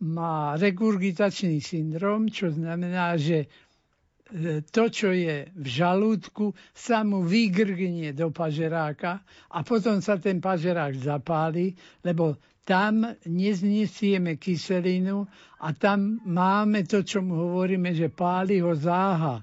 má 0.00 0.56
regurgitačný 0.56 1.60
syndrom, 1.60 2.32
čo 2.32 2.48
znamená, 2.48 3.20
že 3.20 3.44
e, 3.44 4.64
to, 4.64 4.88
čo 4.88 5.12
je 5.12 5.52
v 5.52 5.66
žalúdku, 5.68 6.56
sa 6.72 7.04
mu 7.04 7.20
vygrgnie 7.20 8.16
do 8.16 8.32
pažeráka 8.32 9.20
a 9.52 9.60
potom 9.60 10.00
sa 10.00 10.16
ten 10.16 10.40
pažerák 10.40 10.96
zapáli, 10.96 11.76
lebo 12.00 12.40
tam 12.64 13.02
neznesieme 13.26 14.38
kyselinu 14.38 15.26
a 15.60 15.74
tam 15.74 16.22
máme 16.24 16.86
to, 16.86 17.04
čo 17.04 17.20
mu 17.20 17.50
hovoríme, 17.50 17.92
že 17.92 18.08
páli 18.08 18.62
ho 18.62 18.72
záha. 18.72 19.42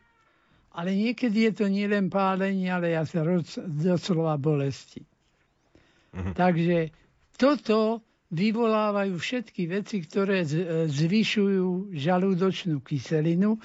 Ale 0.78 0.94
niekedy 0.94 1.50
je 1.50 1.54
to 1.58 1.66
nielen 1.68 2.08
pálenie, 2.14 2.70
ale 2.70 2.94
ja 2.94 3.02
sa 3.04 3.26
roz, 3.26 3.58
doslova 3.66 4.38
bolesti. 4.38 5.02
Uh-huh. 6.14 6.34
Takže 6.38 6.94
toto 7.34 8.07
vyvolávajú 8.28 9.16
všetky 9.16 9.72
veci, 9.72 10.04
ktoré 10.04 10.44
zvyšujú 10.88 11.96
žalúdočnú 11.96 12.84
kyselinu 12.84 13.56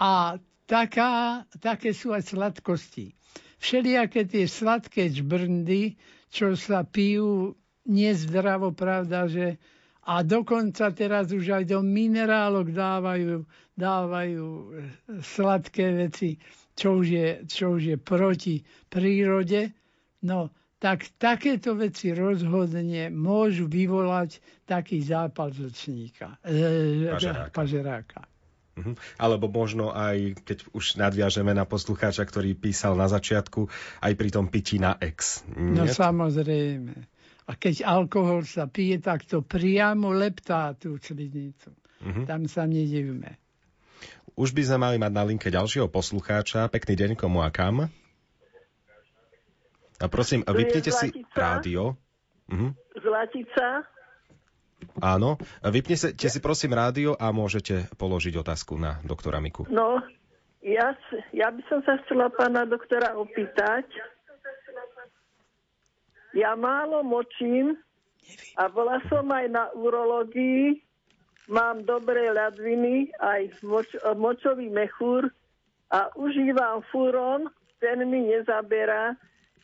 a 0.00 0.40
taká, 0.64 1.44
také 1.60 1.92
sú 1.92 2.16
aj 2.16 2.32
sladkosti. 2.32 3.12
Všelijaké 3.60 4.24
tie 4.24 4.48
sladké 4.48 5.12
čbrndy, 5.12 6.00
čo 6.32 6.56
sa 6.56 6.80
pijú 6.80 7.52
nezdravo, 7.84 8.72
pravda, 8.72 9.28
že 9.28 9.60
a 10.00 10.24
dokonca 10.24 10.88
teraz 10.96 11.28
už 11.28 11.60
aj 11.60 11.64
do 11.68 11.84
minerálok 11.84 12.72
dávajú, 12.72 13.44
dávajú 13.76 14.46
sladké 15.20 16.08
veci, 16.08 16.40
čo 16.72 17.04
už 17.04 17.06
je, 17.06 17.28
čo 17.44 17.76
už 17.76 17.82
je 17.94 17.96
proti 18.00 18.64
prírode. 18.88 19.76
No 20.24 20.48
tak 20.80 21.12
takéto 21.20 21.76
veci 21.76 22.16
rozhodne 22.16 23.12
môžu 23.12 23.68
vyvolať 23.68 24.40
taký 24.64 25.04
zápal 25.04 25.52
zlčníka, 25.52 26.40
e, 26.40 27.12
pažeráka. 27.12 27.52
pažeráka. 27.52 28.20
Mhm. 28.80 28.96
Alebo 29.20 29.52
možno 29.52 29.92
aj, 29.92 30.40
keď 30.40 30.72
už 30.72 30.96
nadviažeme 30.96 31.52
na 31.52 31.68
poslucháča, 31.68 32.24
ktorý 32.24 32.56
písal 32.56 32.96
na 32.96 33.12
začiatku, 33.12 33.68
aj 34.00 34.12
pri 34.16 34.28
tom 34.32 34.48
pití 34.48 34.80
na 34.80 34.96
ex. 34.96 35.44
Nie? 35.52 35.84
No 35.84 35.84
samozrejme. 35.84 36.96
A 37.50 37.58
keď 37.58 37.84
alkohol 37.84 38.48
sa 38.48 38.70
pije, 38.70 39.02
tak 39.02 39.26
to 39.28 39.44
priamo 39.44 40.14
leptá 40.14 40.72
tú 40.78 40.96
sliznicu. 40.96 41.74
Uh-huh. 42.00 42.24
Tam 42.24 42.46
sa 42.46 42.64
nedivme. 42.64 43.36
Už 44.38 44.54
by 44.56 44.62
sme 44.64 44.78
mali 44.80 44.96
mať 44.96 45.12
na 45.12 45.24
linke 45.26 45.50
ďalšieho 45.50 45.90
poslucháča. 45.90 46.70
Pekný 46.70 46.94
deň 46.96 47.10
komu 47.18 47.44
a 47.44 47.50
kam? 47.52 47.90
A 50.00 50.08
prosím, 50.08 50.40
to 50.42 50.56
vypnite 50.56 50.90
si 50.90 51.12
rádio. 51.36 52.00
Mhm. 52.48 52.72
Zlatica. 53.04 53.84
Áno, 54.98 55.36
vypnite 55.60 56.16
si 56.16 56.40
prosím 56.40 56.72
rádio 56.72 57.12
a 57.14 57.30
môžete 57.36 57.86
položiť 58.00 58.40
otázku 58.40 58.80
na 58.80 58.98
doktora 59.04 59.38
Miku. 59.38 59.68
No, 59.68 60.00
ja, 60.64 60.96
ja 61.36 61.48
by 61.52 61.62
som 61.68 61.84
sa 61.84 62.00
chcela 62.04 62.32
pána 62.32 62.64
doktora 62.64 63.12
opýtať. 63.16 63.84
Ja 66.32 66.56
málo 66.56 67.04
močím 67.04 67.76
a 68.56 68.72
bola 68.72 69.02
som 69.10 69.26
aj 69.28 69.46
na 69.50 69.64
urológii, 69.74 70.80
mám 71.50 71.82
dobré 71.82 72.30
ľadviny, 72.30 73.10
aj 73.18 73.42
moč, 73.66 73.90
močový 74.14 74.70
mechúr 74.70 75.28
a 75.90 76.08
užívam 76.14 76.86
furón, 76.94 77.50
ten 77.82 78.06
mi 78.06 78.30
nezaberá 78.30 79.18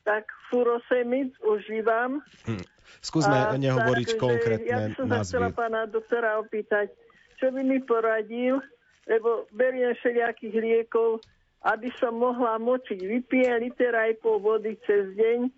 tak 0.06 0.30
furosemid 0.48 1.34
užívam. 1.42 2.22
Hm. 2.46 2.62
Skúsme 3.02 3.34
a 3.34 3.50
nehovoriť 3.58 4.08
tak, 4.14 4.20
konkrétne 4.22 4.70
Ja 4.70 4.78
by 4.86 4.92
som 4.94 5.06
sa 5.10 5.26
chcela 5.26 5.50
pána 5.50 5.90
doktora 5.90 6.38
opýtať, 6.38 6.94
čo 7.42 7.50
by 7.50 7.60
mi 7.66 7.82
poradil, 7.82 8.62
lebo 9.10 9.50
beriem 9.50 9.90
všelijakých 9.98 10.54
liekov, 10.54 11.18
aby 11.66 11.90
som 11.98 12.14
mohla 12.14 12.62
močiť. 12.62 13.02
Vypijem 13.02 13.66
liter 13.66 13.90
aj 13.90 14.22
pol 14.22 14.38
vody 14.38 14.78
cez 14.86 15.10
deň 15.18 15.50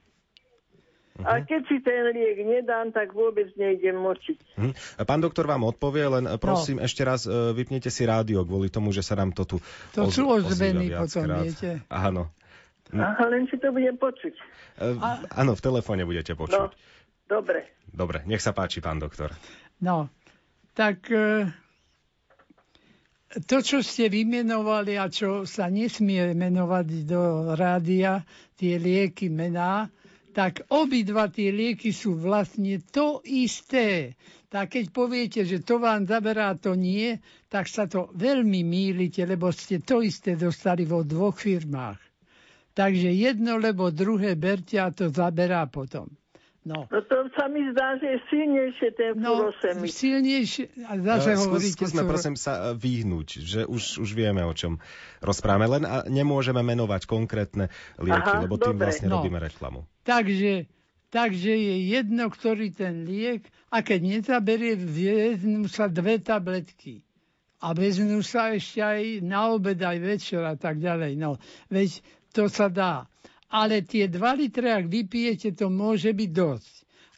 A 1.26 1.42
keď 1.42 1.60
si 1.66 1.82
ten 1.82 2.14
liek 2.14 2.38
nedám, 2.46 2.94
tak 2.94 3.10
vôbec 3.10 3.50
nejdem 3.58 3.98
močiť. 3.98 4.38
Uh-huh. 4.54 4.72
Pán 5.02 5.18
doktor 5.18 5.50
vám 5.50 5.66
odpovie, 5.66 6.06
len 6.06 6.30
no. 6.30 6.38
prosím 6.38 6.78
no. 6.78 6.86
ešte 6.86 7.02
raz 7.02 7.26
uh, 7.26 7.50
vypnite 7.50 7.90
si 7.90 8.06
rádio 8.06 8.46
kvôli 8.46 8.70
tomu, 8.70 8.94
že 8.94 9.02
sa 9.02 9.18
nám 9.18 9.34
to 9.34 9.42
tu 9.42 9.56
To 9.98 10.06
sú 10.06 10.30
ozveny 10.30 10.94
potom, 10.94 11.26
viete. 11.42 11.82
Áno. 11.90 12.30
No. 12.88 13.04
Aha, 13.04 13.28
len 13.28 13.44
si 13.52 13.60
to 13.60 13.68
budem 13.68 14.00
počuť. 14.00 14.34
A... 14.80 15.20
Áno, 15.44 15.52
v 15.52 15.60
telefóne 15.60 16.08
budete 16.08 16.32
počuť. 16.32 16.56
No, 16.56 16.72
dobre. 17.28 17.68
Dobre, 17.88 18.24
nech 18.24 18.40
sa 18.40 18.56
páči, 18.56 18.80
pán 18.80 18.96
doktor. 18.96 19.36
No, 19.84 20.08
tak 20.72 21.04
uh, 21.12 21.44
to, 23.44 23.60
čo 23.60 23.84
ste 23.84 24.08
vymenovali 24.08 24.96
a 24.96 25.12
čo 25.12 25.44
sa 25.44 25.68
nesmie 25.68 26.32
menovať 26.32 26.86
do 27.04 27.52
rádia, 27.52 28.24
tie 28.56 28.80
lieky 28.80 29.28
mená, 29.28 29.92
tak 30.32 30.64
obidva 30.72 31.28
tie 31.28 31.52
lieky 31.52 31.92
sú 31.92 32.16
vlastne 32.16 32.80
to 32.88 33.20
isté. 33.28 34.16
Tak 34.48 34.80
keď 34.80 34.84
poviete, 34.96 35.40
že 35.44 35.60
to 35.60 35.76
vám 35.76 36.08
zaberá, 36.08 36.56
to 36.56 36.72
nie, 36.72 37.20
tak 37.52 37.68
sa 37.68 37.84
to 37.84 38.08
veľmi 38.16 38.64
mýlite, 38.64 39.28
lebo 39.28 39.52
ste 39.52 39.84
to 39.84 40.00
isté 40.00 40.40
dostali 40.40 40.88
vo 40.88 41.04
dvoch 41.04 41.36
firmách. 41.36 42.07
Takže 42.78 43.10
jedno, 43.10 43.58
lebo 43.58 43.90
druhé 43.90 44.38
berte 44.38 44.78
a 44.78 44.94
to 44.94 45.10
zaberá 45.10 45.66
potom. 45.66 46.06
No. 46.68 46.84
no 46.86 47.00
to 47.00 47.26
sa 47.32 47.48
mi 47.48 47.64
zdá, 47.72 47.96
že 47.96 48.06
je 48.06 48.18
silnejšie 48.28 48.88
ten 48.92 49.12
no, 49.16 49.40
furosemid. 49.40 49.88
silnejšie, 49.88 50.64
a 50.84 50.92
zase 51.00 51.32
no, 51.34 51.48
hovoríte... 51.48 51.74
Skúsme 51.74 52.04
furo... 52.04 52.12
prosím 52.12 52.36
sa 52.36 52.52
e, 52.70 52.76
vyhnúť, 52.76 53.28
že 53.40 53.60
už, 53.64 54.04
už 54.04 54.10
vieme, 54.12 54.44
o 54.44 54.52
čom 54.52 54.76
rozprávame, 55.24 55.64
len 55.64 55.82
a 55.88 56.04
nemôžeme 56.06 56.60
menovať 56.60 57.08
konkrétne 57.08 57.72
lieky, 57.96 58.30
Aha, 58.36 58.44
lebo 58.44 58.60
tým 58.60 58.76
dobre. 58.76 58.84
vlastne 58.84 59.08
no. 59.08 59.18
robíme 59.18 59.40
reklamu. 59.40 59.88
Takže, 60.04 60.68
takže 61.08 61.52
je 61.56 61.74
jedno, 61.88 62.28
ktorý 62.28 62.68
ten 62.70 63.08
liek, 63.08 63.48
a 63.72 63.80
keď 63.80 64.20
nezaberie, 64.20 64.76
vezmú 64.76 65.66
sa 65.72 65.88
dve 65.88 66.20
tabletky. 66.20 67.00
A 67.58 67.74
vezmú 67.74 68.22
sa 68.22 68.54
ešte 68.54 68.78
aj 68.78 69.02
na 69.26 69.50
obed, 69.50 69.82
aj 69.82 69.98
večer 69.98 70.46
a 70.46 70.54
tak 70.54 70.78
ďalej. 70.78 71.18
No, 71.18 71.42
veď 71.72 72.06
to 72.38 72.46
sa 72.46 72.70
dá 72.70 73.02
ale 73.48 73.84
tie 73.84 74.08
2 74.08 74.20
litre, 74.36 74.68
ak 74.72 74.86
vypijete, 74.88 75.56
to 75.56 75.72
môže 75.72 76.12
byť 76.12 76.30
dosť. 76.32 76.74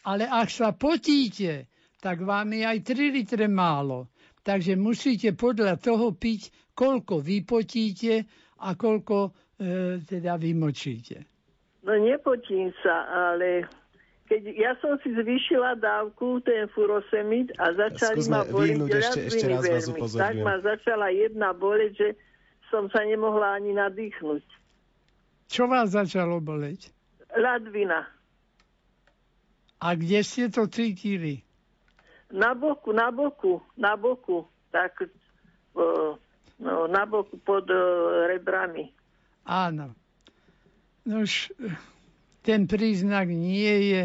Ale 0.07 0.25
ak 0.25 0.49
sa 0.49 0.71
potíte, 0.73 1.67
tak 1.99 2.23
vám 2.23 2.55
je 2.55 2.63
aj 2.65 2.79
3 2.87 3.17
litre 3.19 3.47
málo. 3.51 4.09
Takže 4.41 4.79
musíte 4.79 5.37
podľa 5.37 5.77
toho 5.77 6.17
piť, 6.17 6.73
koľko 6.73 7.21
vypotíte 7.21 8.25
a 8.65 8.73
koľko 8.73 9.17
e, 9.29 10.01
teda 10.01 10.41
vymočíte. 10.41 11.29
No 11.85 11.93
nepotím 12.01 12.73
sa, 12.81 13.05
ale 13.35 13.69
keď 14.25 14.41
ja 14.57 14.73
som 14.81 14.97
si 15.05 15.13
zvýšila 15.13 15.77
dávku, 15.77 16.41
ten 16.41 16.71
furosemid 16.73 17.53
a 17.61 17.75
začali 17.77 18.17
Skúsme 18.17 18.33
ma 18.33 18.43
boliť 18.49 18.79
ešte, 18.97 19.21
ešte 19.29 19.45
raz 19.51 19.65
veľmi. 19.67 20.01
Tak 20.09 20.35
ma 20.41 20.57
začala 20.65 21.13
jedna 21.13 21.53
boleť, 21.53 21.93
že 21.93 22.09
som 22.73 22.89
sa 22.89 23.05
nemohla 23.05 23.61
ani 23.61 23.77
nadýchnuť. 23.77 24.60
Čo 25.51 25.67
vás 25.67 25.91
začalo 25.91 26.39
boleť? 26.39 26.95
Ladvina. 27.35 28.07
A 29.83 29.99
kde 29.99 30.23
ste 30.23 30.47
to 30.47 30.71
cítili? 30.71 31.43
Na 32.31 32.55
boku, 32.55 32.95
na 32.95 33.11
boku, 33.11 33.59
na 33.75 33.99
boku. 33.99 34.47
Tak 34.71 35.11
no, 35.75 36.87
na 36.87 37.03
boku 37.03 37.35
pod 37.43 37.67
uh, 37.67 38.31
rebrami. 38.31 38.95
Áno. 39.43 39.91
Nož, 41.03 41.51
ten 42.47 42.71
príznak 42.71 43.27
nie 43.27 43.91
je, 43.91 44.03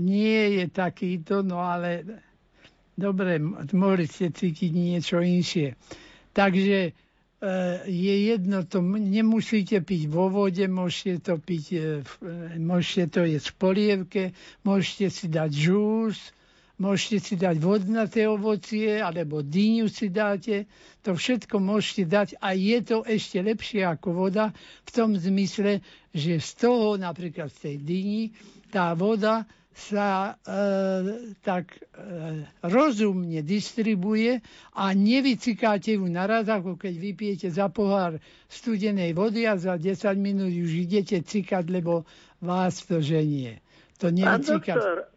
nie 0.00 0.40
je 0.56 0.64
takýto, 0.72 1.44
no 1.44 1.60
ale 1.60 2.08
dobre, 2.96 3.36
mohli 3.76 4.08
ste 4.08 4.32
cítiť 4.32 4.72
niečo 4.72 5.20
inšie. 5.20 5.76
Takže 6.32 6.96
E, 6.96 7.05
je 7.84 8.14
jedno, 8.26 8.64
to 8.64 8.80
nemusíte 8.82 9.78
piť 9.80 10.02
vo 10.06 10.26
vode, 10.28 10.66
môžete 10.66 11.22
to 11.22 11.34
piť, 11.36 11.64
e, 11.68 11.78
e, 11.78 11.82
môžete 12.58 13.04
to 13.08 13.20
jesť 13.22 13.48
v 13.48 13.56
polievke, 13.56 14.22
môžete 14.62 15.06
si 15.08 15.26
dať 15.26 15.50
žús, 15.50 16.16
môžete 16.76 17.18
si 17.22 17.34
dať 17.36 17.56
vodnaté 17.56 18.28
ovocie, 18.28 19.00
alebo 19.00 19.40
dyňu 19.40 19.88
si 19.88 20.12
dáte. 20.12 20.68
To 21.02 21.16
všetko 21.16 21.56
môžete 21.56 22.04
dať 22.04 22.28
a 22.40 22.52
je 22.52 22.78
to 22.84 22.96
ešte 23.02 23.40
lepšie 23.40 23.84
ako 23.84 24.12
voda 24.12 24.52
v 24.84 24.90
tom 24.92 25.16
zmysle, 25.16 25.80
že 26.12 26.40
z 26.40 26.50
toho 26.56 27.00
napríklad 27.00 27.48
z 27.48 27.58
tej 27.58 27.76
dyni 27.80 28.22
tá 28.68 28.92
voda 28.92 29.48
sa 29.76 30.40
e, 30.40 30.56
tak 31.44 31.76
e, 31.76 31.80
rozumne 32.64 33.44
distribuje 33.44 34.40
a 34.72 34.96
nevycikáte 34.96 36.00
ju 36.00 36.08
naraz, 36.08 36.48
ako 36.48 36.80
keď 36.80 36.94
vypijete 36.96 37.48
za 37.52 37.68
pohár 37.68 38.16
studenej 38.48 39.12
vody 39.12 39.44
a 39.44 39.60
za 39.60 39.76
10 39.76 40.00
minút 40.16 40.48
už 40.48 40.88
idete 40.88 41.20
cikať, 41.20 41.68
lebo 41.68 42.08
vás 42.40 42.80
to 42.88 43.04
ženie. 43.04 43.60
To 44.00 44.08
nevyciká... 44.08 45.12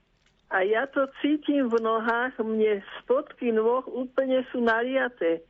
a 0.50 0.66
ja 0.66 0.90
to 0.90 1.06
cítim 1.22 1.70
v 1.70 1.78
nohách, 1.78 2.42
mne 2.42 2.82
spodky 3.02 3.54
nôh 3.54 3.86
úplne 3.86 4.42
sú 4.50 4.66
naliaté. 4.66 5.46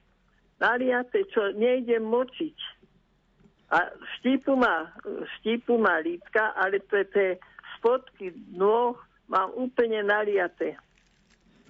Naliaté, 0.60 1.24
čo 1.32 1.56
nejde 1.56 2.04
močiť. 2.04 2.58
A 3.72 3.88
štípu 4.18 4.60
ma, 4.60 4.92
štípu 5.40 5.80
ma 5.80 6.04
lítka, 6.04 6.52
ale 6.52 6.84
to 6.84 7.00
je, 7.00 7.06
to 7.16 7.18
je 7.18 7.34
spodky 7.80 8.36
nôh 8.52 9.00
mám 9.32 9.56
úplne 9.56 10.04
naliaté. 10.04 10.76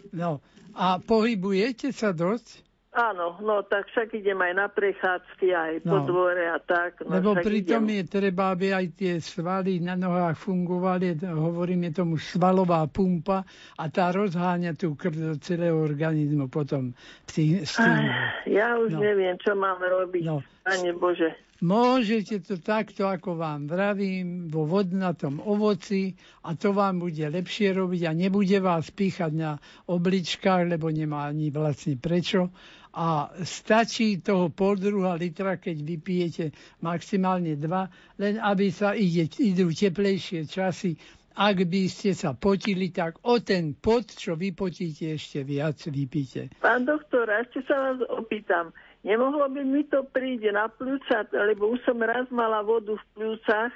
No, 0.09 0.41
a 0.73 0.97
pohybujete 0.97 1.93
sa 1.93 2.15
dosť? 2.15 2.65
Áno, 2.89 3.37
no 3.45 3.61
tak 3.69 3.85
však 3.93 4.17
idem 4.17 4.41
aj 4.41 4.53
na 4.57 4.65
prechádzky, 4.65 5.53
aj 5.53 5.73
no. 5.85 5.93
po 5.93 5.97
dvore 6.09 6.49
a 6.49 6.57
tak. 6.57 7.05
No, 7.05 7.21
Lebo 7.21 7.37
pritom 7.37 7.85
idem... 7.85 8.01
je 8.01 8.03
treba, 8.09 8.49
aby 8.49 8.73
aj 8.73 8.85
tie 8.97 9.21
svaly 9.21 9.77
na 9.77 9.93
nohách 9.93 10.33
fungovali, 10.41 11.21
hovoríme 11.21 11.93
tomu 11.93 12.17
svalová 12.17 12.89
pumpa 12.89 13.45
a 13.77 13.83
tá 13.93 14.09
rozháňa 14.09 14.73
tú 14.73 14.97
krv 14.97 15.13
do 15.21 15.35
celého 15.37 15.77
organizmu 15.77 16.49
potom. 16.49 16.97
Tým, 17.29 17.61
tým... 17.61 18.09
Ja 18.49 18.73
už 18.81 18.97
no. 18.97 19.05
neviem, 19.05 19.37
čo 19.37 19.53
mám 19.53 19.77
robiť, 19.77 20.25
no. 20.25 20.41
Pane 20.65 20.89
Bože. 20.97 21.48
Môžete 21.59 22.39
to 22.39 22.55
takto, 22.55 23.03
ako 23.03 23.35
vám 23.35 23.67
vravím, 23.67 24.47
vo 24.47 24.63
vodnatom 24.63 25.43
ovoci 25.43 26.15
a 26.47 26.55
to 26.55 26.71
vám 26.71 27.03
bude 27.03 27.19
lepšie 27.19 27.75
robiť 27.75 28.07
a 28.07 28.15
nebude 28.15 28.63
vás 28.63 28.87
píchať 28.95 29.31
na 29.35 29.51
obličkách, 29.91 30.71
lebo 30.71 30.87
nemá 30.87 31.27
ani 31.27 31.51
vlastne 31.51 31.99
prečo. 31.99 32.47
A 32.95 33.27
stačí 33.43 34.23
toho 34.23 34.47
pol 34.49 34.79
druhá 34.79 35.19
litra, 35.19 35.59
keď 35.59 35.77
vypijete 35.83 36.45
maximálne 36.79 37.59
dva, 37.59 37.91
len 38.15 38.39
aby 38.39 38.71
sa 38.71 38.95
ide, 38.95 39.27
idú 39.27 39.67
teplejšie 39.75 40.47
časy. 40.47 40.95
Ak 41.35 41.59
by 41.59 41.87
ste 41.91 42.15
sa 42.15 42.35
potili, 42.35 42.91
tak 42.91 43.19
o 43.23 43.39
ten 43.43 43.75
pot, 43.75 44.07
čo 44.07 44.35
vypotíte, 44.35 45.15
ešte 45.15 45.43
viac 45.43 45.79
vypíte. 45.87 46.55
Pán 46.59 46.87
doktor, 46.87 47.27
ešte 47.31 47.63
sa 47.67 47.75
vás 47.79 47.99
opýtam. 48.11 48.71
Nemohlo 48.99 49.47
by 49.47 49.63
mi 49.63 49.87
to 49.87 50.03
príde 50.03 50.51
na 50.51 50.67
plúca, 50.67 51.23
lebo 51.31 51.71
už 51.71 51.79
som 51.87 51.95
raz 52.03 52.27
mala 52.35 52.59
vodu 52.59 52.99
v 52.99 53.05
plúcach, 53.15 53.71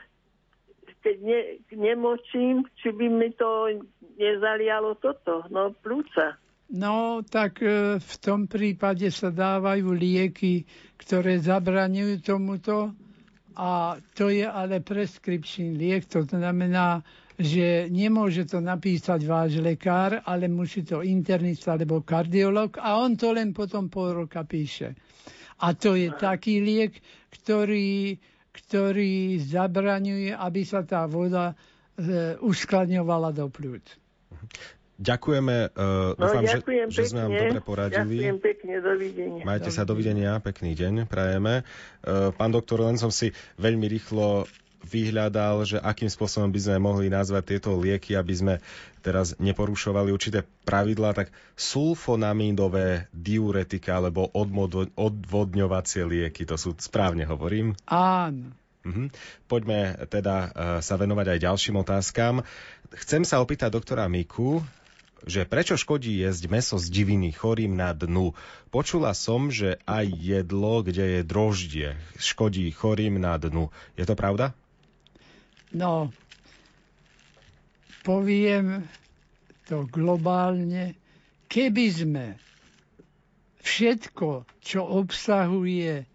keď 1.00 1.16
ne, 1.24 1.42
nemočím, 1.72 2.68
či 2.80 2.92
by 2.92 3.08
mi 3.08 3.32
to 3.36 3.80
nezalialo 4.20 5.00
toto, 5.00 5.48
no 5.48 5.72
plúca. 5.80 6.36
No, 6.74 7.24
tak 7.24 7.60
e, 7.64 8.00
v 8.00 8.16
tom 8.24 8.48
prípade 8.48 9.08
sa 9.12 9.32
dávajú 9.32 9.96
lieky, 9.96 10.64
ktoré 11.00 11.40
zabraňujú 11.40 12.24
tomuto 12.24 12.96
a 13.54 14.00
to 14.18 14.34
je 14.34 14.48
ale 14.48 14.82
preskripčný 14.82 15.78
liek, 15.78 16.08
to 16.10 16.26
znamená, 16.26 17.06
že 17.38 17.90
nemôže 17.90 18.46
to 18.50 18.62
napísať 18.62 19.26
váš 19.26 19.58
lekár, 19.62 20.22
ale 20.26 20.50
musí 20.50 20.82
to 20.82 21.06
internista 21.06 21.74
alebo 21.74 22.02
kardiolog 22.02 22.78
a 22.82 22.98
on 23.02 23.18
to 23.18 23.34
len 23.34 23.54
potom 23.54 23.90
pol 23.90 24.26
roka 24.26 24.42
píše. 24.46 24.98
A 25.64 25.72
to 25.72 25.96
je 25.96 26.12
taký 26.12 26.60
liek, 26.60 27.00
ktorý, 27.32 28.20
ktorý 28.52 29.40
zabraňuje, 29.40 30.36
aby 30.36 30.62
sa 30.68 30.84
tá 30.84 31.08
voda 31.08 31.56
e, 31.96 32.36
uskladňovala 32.44 33.32
do 33.32 33.48
pľúc. 33.48 33.86
Ďakujeme, 34.94 35.74
uh, 35.74 36.14
no, 36.14 36.22
dúfam, 36.22 36.46
ďakujem 36.46 36.88
že, 36.94 37.02
že 37.02 37.12
sme 37.12 37.26
vám 37.26 37.34
dobre 37.34 37.60
poradili. 37.66 38.24
Ďakujem 38.24 38.40
pekne, 38.40 38.74
dovidenia. 38.78 39.42
Majte 39.42 39.68
dovidenia. 39.68 39.74
sa, 39.74 39.84
dovidenia, 39.84 40.32
pekný 40.38 40.72
deň, 40.78 40.94
prajeme. 41.10 41.66
Uh, 42.06 42.30
pán 42.38 42.54
doktor, 42.54 42.86
len 42.86 42.96
som 42.96 43.10
si 43.10 43.34
veľmi 43.58 43.90
rýchlo 43.90 44.46
vyhľadal, 44.84 45.64
že 45.64 45.78
akým 45.80 46.12
spôsobom 46.12 46.52
by 46.52 46.60
sme 46.60 46.78
mohli 46.84 47.08
nazvať 47.08 47.56
tieto 47.56 47.72
lieky, 47.80 48.20
aby 48.20 48.34
sme 48.36 48.54
teraz 49.00 49.36
neporušovali 49.40 50.12
určité 50.12 50.44
pravidlá, 50.68 51.16
tak 51.16 51.32
sulfonamidové 51.56 53.08
diuretika 53.16 54.00
alebo 54.00 54.32
odvodňovacie 54.96 56.04
lieky, 56.04 56.44
to 56.44 56.56
sú 56.60 56.76
správne 56.80 57.24
hovorím? 57.28 57.76
Áno. 57.88 58.52
Mm-hmm. 58.84 59.08
Poďme 59.48 59.96
teda 60.12 60.36
uh, 60.36 60.50
sa 60.84 61.00
venovať 61.00 61.36
aj 61.36 61.40
ďalším 61.40 61.76
otázkam. 61.80 62.44
Chcem 62.92 63.24
sa 63.24 63.40
opýtať 63.40 63.72
doktora 63.72 64.12
Miku, 64.12 64.60
že 65.24 65.48
prečo 65.48 65.80
škodí 65.80 66.20
jesť 66.20 66.52
meso 66.52 66.76
z 66.76 66.92
diviny 66.92 67.32
chorým 67.32 67.80
na 67.80 67.96
dnu. 67.96 68.36
Počula 68.76 69.16
som, 69.16 69.48
že 69.48 69.80
aj 69.88 70.12
jedlo, 70.20 70.84
kde 70.84 71.20
je 71.20 71.22
droždie, 71.24 71.90
škodí 72.20 72.68
chorým 72.76 73.24
na 73.24 73.40
dnu. 73.40 73.72
Je 73.96 74.04
to 74.04 74.20
pravda? 74.20 74.52
No, 75.74 76.14
poviem 78.06 78.86
to 79.66 79.90
globálne. 79.90 80.94
Keby 81.50 81.86
sme 81.90 82.26
všetko, 83.64 84.46
čo 84.60 84.84
obsahuje 84.84 86.04
e, 86.04 86.06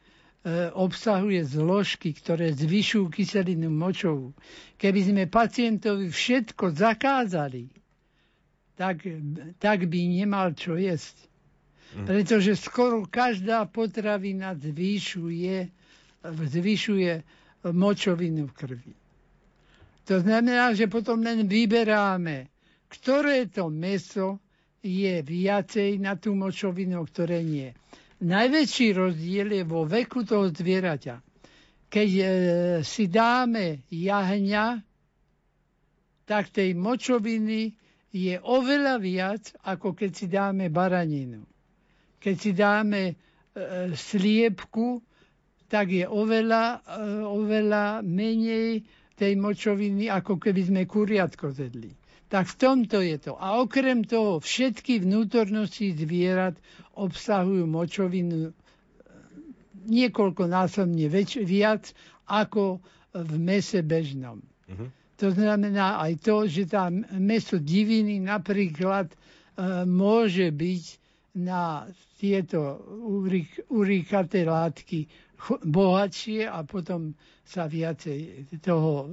obsahuje 0.71 1.42
zložky, 1.42 2.14
ktoré 2.14 2.53
zvyšujú 2.53 3.11
kyselinu 3.11 3.73
močovú. 3.73 4.31
Keby 4.77 5.01
sme 5.03 5.23
pacientovi 5.27 6.12
všetko 6.12 6.77
zakázali, 6.77 7.66
tak, 8.79 9.03
tak 9.59 9.90
by 9.90 9.99
nemal 10.07 10.55
čo 10.55 10.79
jesť. 10.79 11.27
Mm. 11.99 12.07
Pretože 12.07 12.53
skoro 12.55 13.09
každá 13.09 13.66
potravina 13.66 14.55
zvyšuje, 14.55 15.73
zvyšuje 16.23 17.12
močovinu 17.64 18.47
v 18.47 18.53
krvi. 18.55 18.92
To 20.09 20.25
znamená, 20.25 20.73
že 20.73 20.88
potom 20.88 21.21
len 21.21 21.44
vyberáme, 21.44 22.49
ktoré 22.88 23.44
to 23.53 23.68
meso 23.68 24.40
je 24.81 25.21
viacej 25.21 26.01
na 26.01 26.16
tú 26.16 26.33
močovinu, 26.33 27.05
ktoré 27.05 27.44
nie. 27.44 27.77
Najväčší 28.25 28.97
rozdiel 28.97 29.49
je 29.61 29.64
vo 29.68 29.85
veku 29.85 30.25
toho 30.25 30.49
zvieraťa. 30.49 31.21
Keď 31.92 32.09
e, 32.18 32.25
si 32.83 33.05
dáme 33.12 33.85
jahňa, 33.92 34.81
tak 36.25 36.53
tej 36.57 36.73
močoviny 36.73 37.77
je 38.12 38.37
oveľa 38.40 38.97
viac, 39.01 39.53
ako 39.64 39.92
keď 39.92 40.11
si 40.12 40.27
dáme 40.29 40.73
baraninu. 40.73 41.44
Keď 42.16 42.35
si 42.37 42.51
dáme 42.57 43.03
e, 43.12 43.14
sliepku, 43.92 45.05
tak 45.68 45.92
je 45.92 46.09
oveľa, 46.09 46.81
e, 46.81 47.03
oveľa 47.29 48.01
menej 48.01 48.83
tej 49.18 49.35
močoviny, 49.35 50.07
ako 50.07 50.38
keby 50.38 50.62
sme 50.62 50.83
kuriatko 50.85 51.50
zedli. 51.50 51.90
Tak 52.28 52.46
v 52.46 52.57
tomto 52.57 53.00
je 53.00 53.16
to. 53.18 53.33
A 53.35 53.59
okrem 53.59 54.04
toho, 54.04 54.38
všetky 54.38 55.02
vnútornosti 55.02 55.90
zvierat 55.90 56.54
obsahujú 56.94 57.64
močovinu 57.64 58.38
e, 58.44 58.52
niekoľkonásobne 59.88 61.09
väč- 61.09 61.40
viac 61.40 61.90
ako 62.28 62.78
v 63.11 63.33
mese 63.35 63.81
bežnom. 63.81 64.38
Uh-huh. 64.38 64.88
To 65.18 65.33
znamená 65.33 65.98
aj 65.98 66.12
to, 66.20 66.44
že 66.44 66.68
tá 66.68 66.87
meso 67.11 67.57
diviny 67.57 68.20
napríklad 68.20 69.09
e, 69.09 69.16
môže 69.83 70.52
byť 70.52 70.85
na 71.35 71.88
tieto 72.14 72.76
urik, 73.00 73.48
urikaté 73.68 74.42
látky 74.42 75.09
bohatšie 75.62 76.51
a 76.51 76.66
potom 76.66 77.14
sa 77.46 77.70
viacej 77.70 78.51
toho 78.61 79.07
e, 79.07 79.09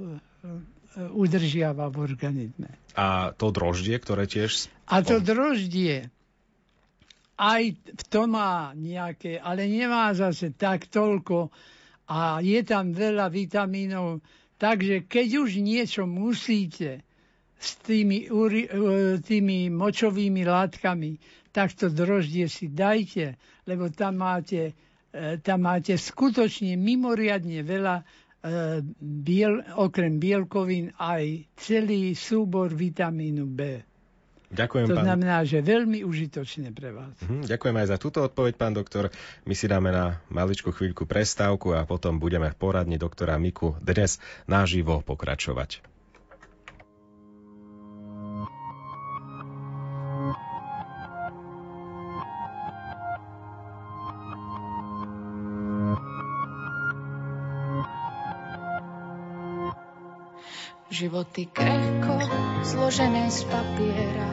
udržiava 1.14 1.88
v 1.88 1.96
organizme. 2.02 2.68
A 2.98 3.32
to 3.32 3.54
droždie, 3.54 3.96
ktoré 3.96 4.26
tiež... 4.26 4.68
A 4.90 5.02
to 5.02 5.22
droždie 5.22 6.10
aj 7.36 7.62
v 7.76 8.02
tom 8.08 8.32
má 8.32 8.72
nejaké, 8.72 9.36
ale 9.36 9.68
nemá 9.68 10.08
zase 10.16 10.56
tak 10.56 10.88
toľko 10.88 11.52
a 12.08 12.40
je 12.40 12.60
tam 12.64 12.96
veľa 12.96 13.28
vitamínov, 13.28 14.24
Takže 14.56 15.04
keď 15.04 15.28
už 15.44 15.60
niečo 15.60 16.08
musíte 16.08 17.04
s 17.60 17.76
tými, 17.84 18.28
e, 18.28 19.20
tými 19.20 19.68
močovými 19.68 20.42
látkami, 20.48 21.20
tak 21.52 21.76
to 21.76 21.92
droždie 21.92 22.48
si 22.48 22.72
dajte, 22.72 23.36
lebo 23.68 23.92
tam 23.92 24.20
máte, 24.24 24.72
e, 24.72 24.74
tam 25.40 25.58
máte 25.64 25.94
skutočne 25.94 26.76
mimoriadne 26.76 27.60
veľa 27.60 27.96
e, 27.96 28.04
biel, 29.00 29.64
okrem 29.74 30.16
bielkovín 30.16 30.92
aj 30.96 31.46
celý 31.56 32.12
súbor 32.12 32.72
vitamínu 32.72 33.44
B. 33.46 33.60
Ďakujem, 34.46 34.86
to 34.86 34.94
pán... 34.94 35.06
znamená, 35.10 35.42
že 35.42 35.58
veľmi 35.58 36.06
užitočné 36.06 36.70
pre 36.70 36.94
vás. 36.94 37.14
Mhm, 37.26 37.50
ďakujem 37.50 37.76
aj 37.82 37.86
za 37.90 37.96
túto 37.98 38.22
odpoveď, 38.22 38.54
pán 38.54 38.72
doktor. 38.72 39.10
My 39.42 39.54
si 39.58 39.66
dáme 39.66 39.90
na 39.90 40.22
maličku 40.30 40.70
chvíľku 40.70 41.02
prestávku 41.02 41.74
a 41.74 41.82
potom 41.82 42.22
budeme 42.22 42.46
v 42.46 42.56
poradni 42.56 42.94
doktora 42.94 43.34
Miku 43.36 43.74
dnes 43.82 44.22
naživo 44.46 45.02
pokračovať. 45.02 45.95
Životy 60.96 61.52
krehko, 61.52 62.16
zložené 62.64 63.28
z 63.28 63.44
papiera, 63.52 64.32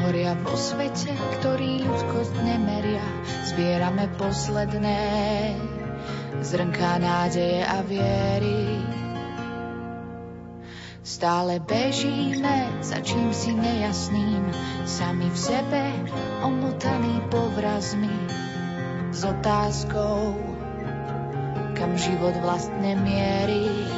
horia 0.00 0.32
vo 0.40 0.56
svete, 0.56 1.12
ktorý 1.36 1.84
ľudskosť 1.84 2.32
nemeria. 2.48 3.04
Zbierame 3.52 4.08
posledné 4.16 5.04
zrnká 6.40 6.96
nádeje 6.96 7.60
a 7.60 7.84
viery. 7.84 8.80
Stále 11.04 11.60
bežíme 11.60 12.80
za 12.80 13.04
čím 13.04 13.28
si 13.36 13.52
nejasným, 13.52 14.48
sami 14.88 15.28
v 15.28 15.36
sebe 15.36 15.92
omotaní 16.40 17.20
povrazmi 17.28 18.16
s 19.12 19.28
otázkou, 19.28 20.40
kam 21.76 22.00
život 22.00 22.32
vlastne 22.40 22.96
mierí. 22.96 23.97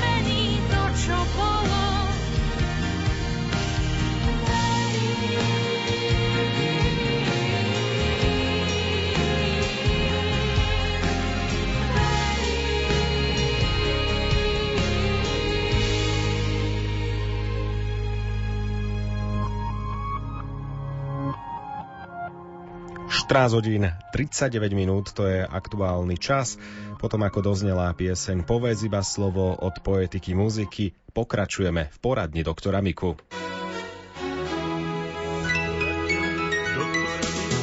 14 23.31 23.55
hodín 23.55 23.87
39 24.11 24.75
minút, 24.75 25.15
to 25.15 25.23
je 25.23 25.39
aktuálny 25.47 26.19
čas. 26.19 26.59
Potom 26.99 27.23
ako 27.23 27.39
doznelá 27.39 27.87
pieseň 27.95 28.43
Povedz 28.43 28.83
iba 28.83 28.99
slovo 29.07 29.55
od 29.55 29.79
poetiky 29.79 30.35
muziky, 30.35 30.91
pokračujeme 31.15 31.95
v 31.95 31.97
poradni 32.03 32.43
doktora 32.43 32.83
Miku. 32.83 33.15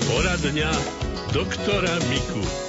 Poradňa 0.09 0.73
doktora 1.37 2.01
Miku. 2.09 2.68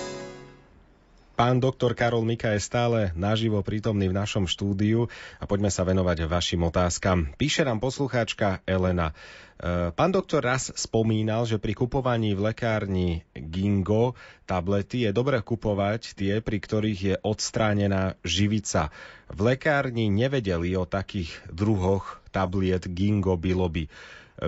Pán 1.39 1.63
doktor 1.63 1.95
Karol 1.95 2.27
Mika 2.27 2.51
je 2.51 2.59
stále 2.59 3.15
naživo 3.15 3.63
prítomný 3.63 4.11
v 4.11 4.17
našom 4.19 4.43
štúdiu 4.43 5.07
a 5.39 5.47
poďme 5.47 5.71
sa 5.71 5.87
venovať 5.87 6.27
vašim 6.27 6.59
otázkam. 6.67 7.31
Píše 7.39 7.63
nám 7.63 7.79
poslucháčka 7.79 8.59
Elena. 8.67 9.15
E, 9.55 9.95
pán 9.95 10.11
doktor 10.11 10.43
raz 10.43 10.67
spomínal, 10.75 11.47
že 11.47 11.55
pri 11.55 11.79
kupovaní 11.79 12.35
v 12.35 12.51
lekárni 12.51 13.23
Gingo 13.31 14.19
tablety 14.51 15.07
je 15.07 15.15
dobre 15.15 15.39
kupovať 15.39 16.19
tie, 16.19 16.43
pri 16.43 16.59
ktorých 16.59 16.99
je 16.99 17.15
odstránená 17.23 18.19
živica. 18.27 18.91
V 19.31 19.55
lekárni 19.55 20.11
nevedeli 20.11 20.75
o 20.75 20.83
takých 20.83 21.31
druhoch 21.47 22.19
tabliet 22.35 22.83
Gingo 22.91 23.39
Biloby. 23.39 23.87
E, 23.87 23.89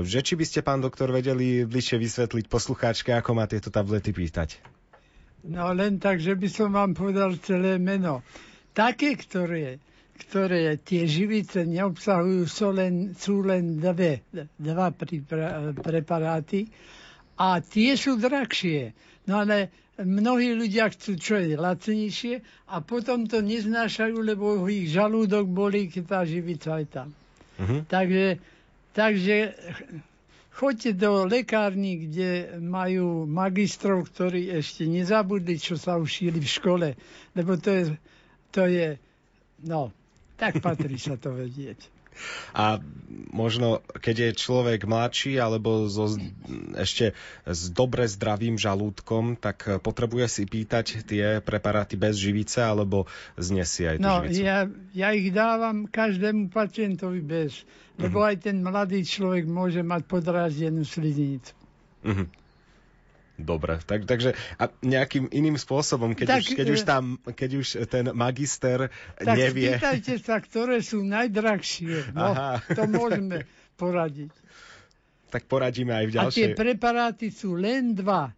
že 0.04 0.28
či 0.28 0.36
by 0.36 0.44
ste, 0.44 0.60
pán 0.60 0.84
doktor, 0.84 1.16
vedeli 1.16 1.64
bližšie 1.64 1.96
vysvetliť 1.96 2.52
poslucháčke, 2.52 3.16
ako 3.16 3.32
má 3.32 3.48
tieto 3.48 3.72
tablety 3.72 4.12
pýtať? 4.12 4.81
No 5.42 5.74
len 5.74 5.98
tak, 5.98 6.22
že 6.22 6.38
by 6.38 6.48
som 6.50 6.70
vám 6.70 6.94
povedal 6.94 7.34
celé 7.42 7.82
meno. 7.82 8.22
Také, 8.78 9.18
ktoré, 9.18 9.82
ktoré 10.28 10.78
tie 10.78 11.10
živice 11.10 11.66
neobsahujú, 11.66 12.46
sú 12.46 12.70
len, 12.72 13.18
sú 13.18 13.42
len 13.42 13.82
dve, 13.82 14.22
dva 14.62 14.94
preparáty 15.76 16.70
a 17.42 17.58
tie 17.58 17.98
sú 17.98 18.22
drahšie. 18.22 18.94
No 19.26 19.42
ale 19.42 19.74
mnohí 19.98 20.54
ľudia 20.54 20.94
chcú, 20.94 21.18
čo 21.18 21.42
je 21.42 21.58
lacnejšie 21.58 22.68
a 22.70 22.82
potom 22.86 23.26
to 23.26 23.42
neznášajú, 23.42 24.18
lebo 24.22 24.62
ich 24.70 24.94
žalúdok 24.94 25.50
bolí, 25.50 25.90
keď 25.90 26.04
tá 26.06 26.20
živica 26.22 26.78
je 26.82 26.88
tam. 26.88 27.10
Uh-huh. 27.58 27.82
Takže, 27.90 28.38
takže 28.94 29.58
Choďte 30.52 30.94
do 30.94 31.26
lekární, 31.26 32.08
kde 32.08 32.60
majú 32.60 33.24
magistrov, 33.24 34.04
ktorí 34.12 34.52
ešte 34.52 34.84
nezabudli, 34.84 35.56
čo 35.56 35.80
sa 35.80 35.96
učili 35.96 36.44
v 36.44 36.50
škole, 36.50 36.88
lebo 37.32 37.56
to 37.56 37.70
je, 37.72 37.84
to 38.52 38.64
je 38.68 38.88
no, 39.64 39.96
tak 40.36 40.60
patrí 40.60 41.00
sa 41.00 41.16
to 41.16 41.32
vedieť. 41.32 42.01
A 42.54 42.80
možno, 43.32 43.82
keď 44.00 44.32
je 44.32 44.40
človek 44.40 44.86
mladší 44.86 45.40
alebo 45.40 45.88
so, 45.88 46.12
ešte 46.78 47.16
s 47.48 47.62
dobre 47.72 48.06
zdravým 48.06 48.60
žalúdkom, 48.60 49.40
tak 49.40 49.82
potrebuje 49.82 50.28
si 50.28 50.44
pýtať 50.46 51.08
tie 51.08 51.26
preparáty 51.42 51.96
bez 51.96 52.20
živice 52.20 52.62
alebo 52.62 53.08
znesie 53.40 53.96
aj 53.96 53.98
tú 53.98 54.06
no, 54.06 54.16
živicu? 54.24 54.42
Ja, 54.44 54.58
ja 54.94 55.10
ich 55.16 55.32
dávam 55.32 55.88
každému 55.88 56.52
pacientovi 56.52 57.24
bez, 57.24 57.64
lebo 57.98 58.22
uh-huh. 58.22 58.30
aj 58.36 58.52
ten 58.52 58.60
mladý 58.62 59.02
človek 59.04 59.48
môže 59.48 59.82
mať 59.82 60.02
podráždenú 60.08 60.84
sliznicu. 60.84 61.54
Uh-huh. 62.02 62.26
Dobre, 63.40 63.80
tak, 63.82 64.06
takže 64.06 64.38
a 64.60 64.70
nejakým 64.84 65.32
iným 65.32 65.58
spôsobom, 65.58 66.14
keď, 66.14 66.38
tak, 66.38 66.42
už, 66.44 66.48
keď, 66.54 66.68
už 66.68 66.82
e, 66.82 66.86
tam, 66.86 67.04
keď 67.24 67.50
už 67.58 67.68
ten 67.90 68.06
magister 68.14 68.94
tak 69.18 69.36
nevie... 69.40 69.78
Tak 69.80 69.82
spýtajte 69.82 70.16
sa, 70.22 70.36
ktoré 70.38 70.78
sú 70.84 71.02
najdrahšie. 71.02 72.14
No, 72.14 72.36
Aha. 72.36 72.62
to 72.62 72.86
môžeme 72.86 73.48
poradiť. 73.82 74.30
Tak 75.32 75.48
poradíme 75.48 75.96
aj 75.96 76.06
v 76.06 76.12
ďalšej... 76.12 76.30
A 76.30 76.38
tie 76.38 76.48
preparáty 76.54 77.28
sú 77.34 77.58
len 77.58 77.96
dva. 77.98 78.30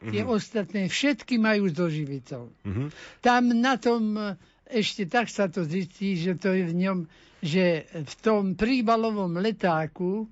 Tie 0.00 0.24
uh-huh. 0.24 0.40
ostatné 0.40 0.88
všetky 0.88 1.36
majú 1.36 1.68
so 1.68 1.92
živicou. 1.92 2.48
Uh-huh. 2.64 2.88
Tam 3.20 3.52
na 3.52 3.76
tom 3.76 4.16
e, 4.16 4.34
ešte 4.66 5.04
tak 5.04 5.28
sa 5.28 5.46
to 5.52 5.62
zistí, 5.68 6.16
že 6.16 6.40
to 6.40 6.56
je 6.56 6.64
v 6.64 6.74
ňom, 6.74 6.98
že 7.44 7.84
v 7.92 8.14
tom 8.24 8.56
príbalovom 8.56 9.36
letáku 9.36 10.24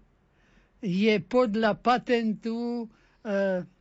je 0.80 1.20
podľa 1.20 1.76
patentu 1.76 2.88
E, 3.28 3.77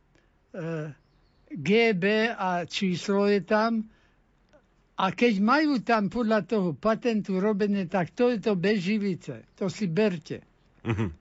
GB 1.48 2.04
a 2.36 2.64
číslo 2.68 3.26
je 3.26 3.40
tam. 3.40 3.88
A 4.98 5.14
keď 5.14 5.38
majú 5.38 5.78
tam 5.78 6.10
podľa 6.10 6.42
toho 6.42 6.74
patentu 6.74 7.38
robené, 7.38 7.86
tak 7.86 8.10
to 8.10 8.34
je 8.34 8.42
to 8.42 8.58
bez 8.58 8.82
živice. 8.82 9.46
To 9.62 9.70
si 9.70 9.86
berte. 9.86 10.42
Uh-huh. 10.82 11.14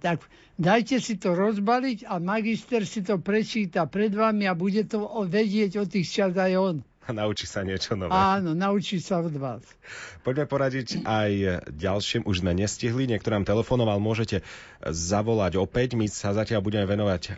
Tak 0.00 0.24
dajte 0.56 1.04
si 1.04 1.20
to 1.20 1.36
rozbaliť 1.36 2.08
a 2.08 2.16
magister 2.16 2.88
si 2.88 3.04
to 3.04 3.20
prečíta 3.20 3.84
pred 3.84 4.08
vami 4.08 4.48
a 4.48 4.56
bude 4.56 4.88
to 4.88 5.04
vedieť 5.28 5.80
o 5.80 5.84
tých 5.84 6.08
čas 6.08 6.32
aj 6.32 6.52
on. 6.56 6.76
A 7.04 7.12
naučí 7.12 7.44
sa 7.44 7.60
niečo 7.60 8.00
nové. 8.00 8.16
Áno, 8.16 8.56
naučí 8.56 8.96
sa 8.96 9.20
od 9.20 9.36
vás. 9.36 9.60
Poďme 10.24 10.48
poradiť 10.48 11.04
aj 11.04 11.60
ďalším. 11.76 12.24
Už 12.24 12.40
sme 12.40 12.56
nestihli, 12.56 13.04
niekto 13.04 13.28
nám 13.28 13.44
telefonoval, 13.44 14.00
môžete 14.00 14.40
zavolať 14.80 15.60
opäť. 15.60 16.00
My 16.00 16.08
sa 16.08 16.32
zatiaľ 16.32 16.64
budeme 16.64 16.88
venovať 16.88 17.22
uh, 17.28 17.32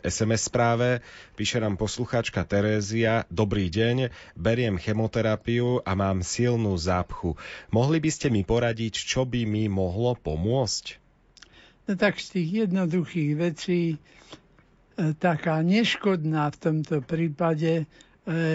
eh, 0.00 0.08
SMS 0.08 0.48
správe. 0.48 1.04
Píše 1.36 1.60
nám 1.60 1.76
poslucháčka 1.76 2.40
Terézia. 2.48 3.28
Dobrý 3.28 3.68
deň, 3.68 4.08
beriem 4.32 4.80
chemoterapiu 4.80 5.84
a 5.84 5.92
mám 5.92 6.24
silnú 6.24 6.72
zápchu. 6.80 7.36
Mohli 7.68 8.00
by 8.00 8.10
ste 8.12 8.32
mi 8.32 8.48
poradiť, 8.48 8.96
čo 8.96 9.28
by 9.28 9.44
mi 9.44 9.68
mohlo 9.68 10.16
pomôcť? 10.16 10.96
No 11.84 12.00
tak 12.00 12.16
z 12.16 12.40
tých 12.40 12.48
jednoduchých 12.64 13.32
vecí 13.36 13.80
e, 13.92 13.96
taká 15.20 15.60
neškodná 15.60 16.48
v 16.54 16.56
tomto 16.56 17.04
prípade 17.04 17.84
E, 17.84 18.09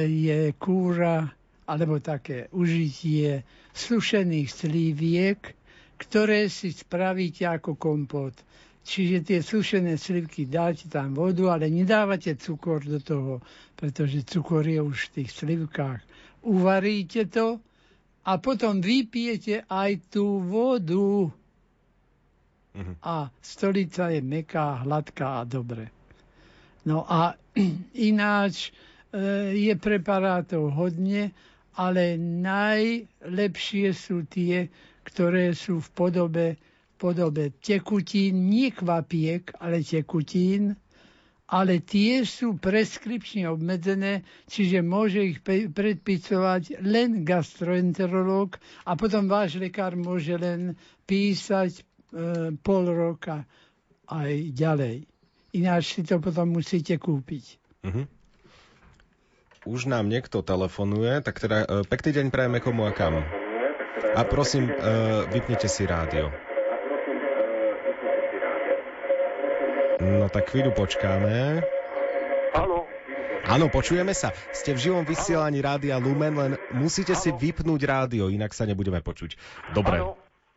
je 0.07 0.55
kúra 0.55 1.27
alebo 1.65 1.97
také 1.97 2.47
užitie 2.53 3.41
sušených 3.73 4.49
slíviek, 4.49 5.39
ktoré 5.97 6.47
si 6.47 6.71
spravíte 6.71 7.49
ako 7.49 7.75
kompot. 7.75 8.35
Čiže 8.85 9.25
tie 9.25 9.39
sušené 9.41 9.97
slivky 9.97 10.45
dáte 10.45 10.85
tam 10.85 11.17
vodu, 11.17 11.57
ale 11.57 11.73
nedávate 11.73 12.37
cukor 12.37 12.85
do 12.85 13.01
toho, 13.01 13.41
pretože 13.73 14.21
cukor 14.29 14.61
je 14.61 14.77
už 14.77 15.09
v 15.09 15.13
tých 15.21 15.31
slivkách. 15.33 16.01
Uvaríte 16.45 17.25
to 17.25 17.57
a 18.29 18.31
potom 18.37 18.85
vypijete 18.85 19.65
aj 19.65 19.91
tú 20.13 20.37
vodu. 20.45 21.33
Uh-huh. 22.75 22.95
A 23.01 23.33
stolica 23.41 24.13
je 24.13 24.21
meká, 24.21 24.85
hladká 24.85 25.41
a 25.41 25.49
dobre. 25.49 25.89
No 26.85 27.09
a 27.09 27.33
ináč 27.97 28.69
E, 28.69 28.94
je 29.55 29.73
preparátov 29.79 30.75
hodne, 30.75 31.31
ale 31.75 32.15
najlepšie 32.19 33.91
sú 33.95 34.27
tie, 34.27 34.71
ktoré 35.07 35.51
sú 35.55 35.83
v 35.83 35.89
podobe, 35.91 36.47
podobe 36.99 37.51
tekutín, 37.59 38.47
nie 38.47 38.71
kvapiek, 38.71 39.55
ale 39.59 39.83
tekutín, 39.83 40.75
ale 41.45 41.77
tie 41.83 42.25
sú 42.25 42.57
preskripčne 42.57 43.45
obmedzené, 43.45 44.25
čiže 44.49 44.81
môže 44.81 45.21
ich 45.21 45.39
predpisovať 45.45 46.81
len 46.81 47.21
gastroenterológ 47.21 48.57
a 48.83 48.97
potom 48.97 49.29
váš 49.29 49.61
lekár 49.61 49.93
môže 49.93 50.33
len 50.41 50.73
písať 51.05 51.71
e, 51.77 51.83
pol 52.65 52.83
roka 52.89 53.45
aj 54.09 54.31
ďalej. 54.57 55.05
Ináč 55.53 55.93
si 55.93 56.01
to 56.01 56.17
potom 56.17 56.57
musíte 56.57 56.97
kúpiť. 56.97 57.61
Uh-huh 57.85 58.09
už 59.65 59.89
nám 59.89 60.07
niekto 60.07 60.45
telefonuje, 60.45 61.19
tak 61.25 61.41
teda 61.41 61.57
uh, 61.65 61.81
pekný 61.83 62.21
deň 62.21 62.25
prajeme 62.29 62.61
komu 62.61 62.85
a 62.85 62.93
kam. 62.93 63.25
A 64.15 64.21
prosím, 64.23 64.69
uh, 64.69 65.25
vypnite 65.27 65.65
si 65.67 65.83
rádio. 65.89 66.29
No 69.99 70.29
tak 70.29 70.53
chvíľu 70.53 70.71
počkáme. 70.77 71.65
Áno. 72.53 72.85
Áno, 73.45 73.65
počujeme 73.69 74.13
sa. 74.17 74.33
Ste 74.53 74.73
v 74.73 74.89
živom 74.89 75.05
vysielaní 75.05 75.61
rádia 75.61 76.01
Lumen, 76.01 76.33
len 76.33 76.51
musíte 76.73 77.13
si 77.13 77.29
vypnúť 77.29 77.81
rádio, 77.85 78.29
inak 78.33 78.53
sa 78.57 78.65
nebudeme 78.65 79.01
počuť. 79.05 79.37
Dobre. 79.73 80.01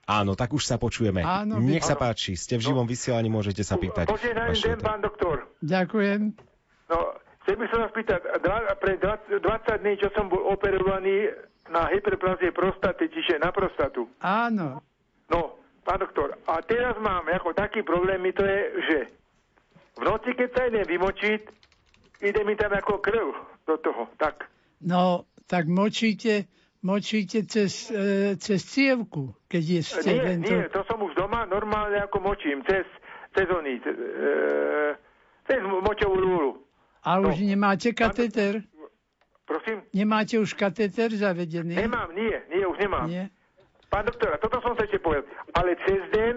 Áno, 0.09 0.33
tak 0.33 0.57
už 0.57 0.65
sa 0.65 0.81
počujeme. 0.81 1.21
Áno, 1.21 1.61
Nech 1.61 1.85
sa 1.85 1.93
áno. 1.93 2.09
páči, 2.09 2.33
ste 2.33 2.57
v 2.57 2.65
živom 2.65 2.89
vysielaní, 2.89 3.29
môžete 3.29 3.61
sa 3.61 3.77
pýtať. 3.77 4.09
Deň, 4.09 4.81
pán 4.81 5.05
doktor. 5.05 5.53
Ďakujem. 5.61 6.33
No, 6.89 6.97
chcel 7.49 7.65
by 7.65 7.73
som 7.73 7.81
vás 7.81 7.93
pýtať, 7.97 8.21
pre 8.77 9.01
20, 9.01 9.41
20 9.41 9.81
dní, 9.81 9.97
čo 9.97 10.13
som 10.13 10.29
bol 10.29 10.53
operovaný 10.53 11.33
na 11.73 11.89
hyperplazie 11.89 12.53
prostaty, 12.53 13.09
čiže 13.09 13.41
na 13.41 13.49
prostatu. 13.49 14.05
Áno. 14.21 14.85
No, 15.33 15.57
pán 15.81 16.05
doktor, 16.05 16.37
a 16.45 16.61
teraz 16.61 17.01
mám 17.01 17.25
ako 17.25 17.57
taký 17.57 17.81
problém, 17.81 18.21
mi 18.21 18.37
to 18.37 18.45
je, 18.45 18.61
že 18.85 18.99
v 19.97 20.03
noci, 20.05 20.37
keď 20.37 20.49
sa 20.53 20.61
idem 20.69 20.85
vymočiť, 20.93 21.41
ide 22.21 22.41
mi 22.45 22.53
tam 22.53 22.77
ako 22.77 23.01
krv 23.01 23.33
do 23.65 23.81
toho, 23.81 24.13
tak. 24.21 24.45
No, 24.85 25.25
tak 25.49 25.73
močíte, 25.73 26.53
močíte 26.85 27.49
cez, 27.49 27.89
e, 27.89 28.37
cez 28.37 28.61
cievku, 28.61 29.33
keď 29.49 29.63
je 29.65 29.81
ste 29.89 30.13
Nie, 30.13 30.37
tento... 30.37 30.53
nie, 30.53 30.69
to 30.69 30.85
som 30.85 31.01
už 31.01 31.17
doma 31.17 31.49
normálne 31.49 31.97
ako 31.97 32.21
močím, 32.21 32.61
cez, 32.69 32.85
cez 33.33 33.49
oný, 33.49 33.81
cez, 33.81 33.97
e, 33.97 34.37
cez 35.49 35.65
močovú 35.65 36.21
rúru. 36.21 36.68
A 37.05 37.21
už 37.21 37.39
no. 37.39 37.47
nemáte 37.47 37.93
kateter? 37.93 38.63
Prosím? 39.47 39.81
Nemáte 39.97 40.37
už 40.37 40.53
kateter 40.53 41.09
zavedený? 41.15 41.75
Nemám, 41.75 42.13
nie, 42.13 42.37
nie, 42.53 42.67
už 42.67 42.77
nemám. 42.79 43.09
Nie? 43.09 43.33
Pán 43.89 44.05
doktor, 44.05 44.37
toto 44.37 44.61
som 44.61 44.77
sa 44.77 44.85
ešte 44.85 45.01
povedal. 45.01 45.25
Ale 45.57 45.73
cez 45.89 46.01
deň, 46.13 46.35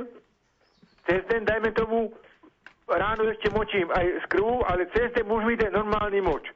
cez 1.04 1.22
deň, 1.28 1.42
dajme 1.44 1.70
tomu, 1.76 2.16
ráno 2.88 3.28
ešte 3.28 3.52
močím 3.52 3.92
aj 3.92 4.24
z 4.24 4.26
krvu, 4.32 4.64
ale 4.64 4.88
cez 4.96 5.12
deň 5.12 5.26
už 5.28 5.44
mi 5.44 5.54
ide 5.60 5.68
normálny 5.68 6.24
moč. 6.24 6.48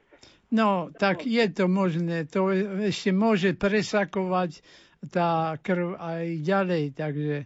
No, 0.48 0.88
tak 0.94 1.26
je 1.26 1.44
to 1.52 1.68
možné. 1.68 2.24
To 2.32 2.48
ešte 2.80 3.12
môže 3.12 3.52
presakovať 3.52 4.62
tá 5.12 5.60
krv 5.60 5.98
aj 6.00 6.24
ďalej, 6.40 6.84
takže, 6.96 7.36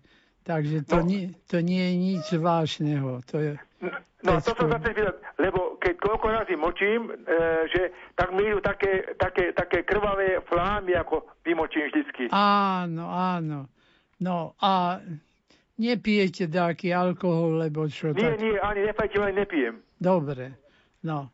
takže 0.46 0.76
to, 0.86 1.02
No. 1.02 1.08
nie, 1.08 1.34
to 1.50 1.58
nie 1.58 1.82
je 1.82 1.94
nič 1.96 2.22
zvláštneho. 2.30 3.24
To 3.32 3.36
je, 3.40 3.52
No, 4.20 4.36
to 4.36 4.52
som 4.52 4.68
sa 4.68 4.76
chcel 4.76 4.92
spýtať, 4.92 5.16
lebo 5.40 5.80
keď 5.80 5.94
koľko 5.96 6.26
razy 6.28 6.52
močím, 6.52 7.08
e, 7.08 7.12
že 7.72 7.82
tak 8.12 8.36
mi 8.36 8.44
idú 8.44 8.60
také, 8.60 9.16
také, 9.16 9.56
také 9.56 9.80
krvavé 9.82 10.44
flámy, 10.44 10.92
ako 10.92 11.24
vymočím 11.40 11.88
vždycky. 11.88 12.28
áno, 12.28 13.08
áno. 13.08 13.72
No 14.20 14.52
a 14.60 15.00
nepijete 15.80 16.44
dáky 16.44 16.92
alkohol, 16.92 17.64
lebo 17.64 17.88
čo 17.88 18.12
Nie, 18.12 18.36
tak... 18.36 18.44
nie, 18.44 18.60
ani 18.60 18.80
nefajčím, 18.84 19.22
ani 19.24 19.36
nepijem. 19.40 19.74
Dobre, 19.96 20.60
no. 21.00 21.32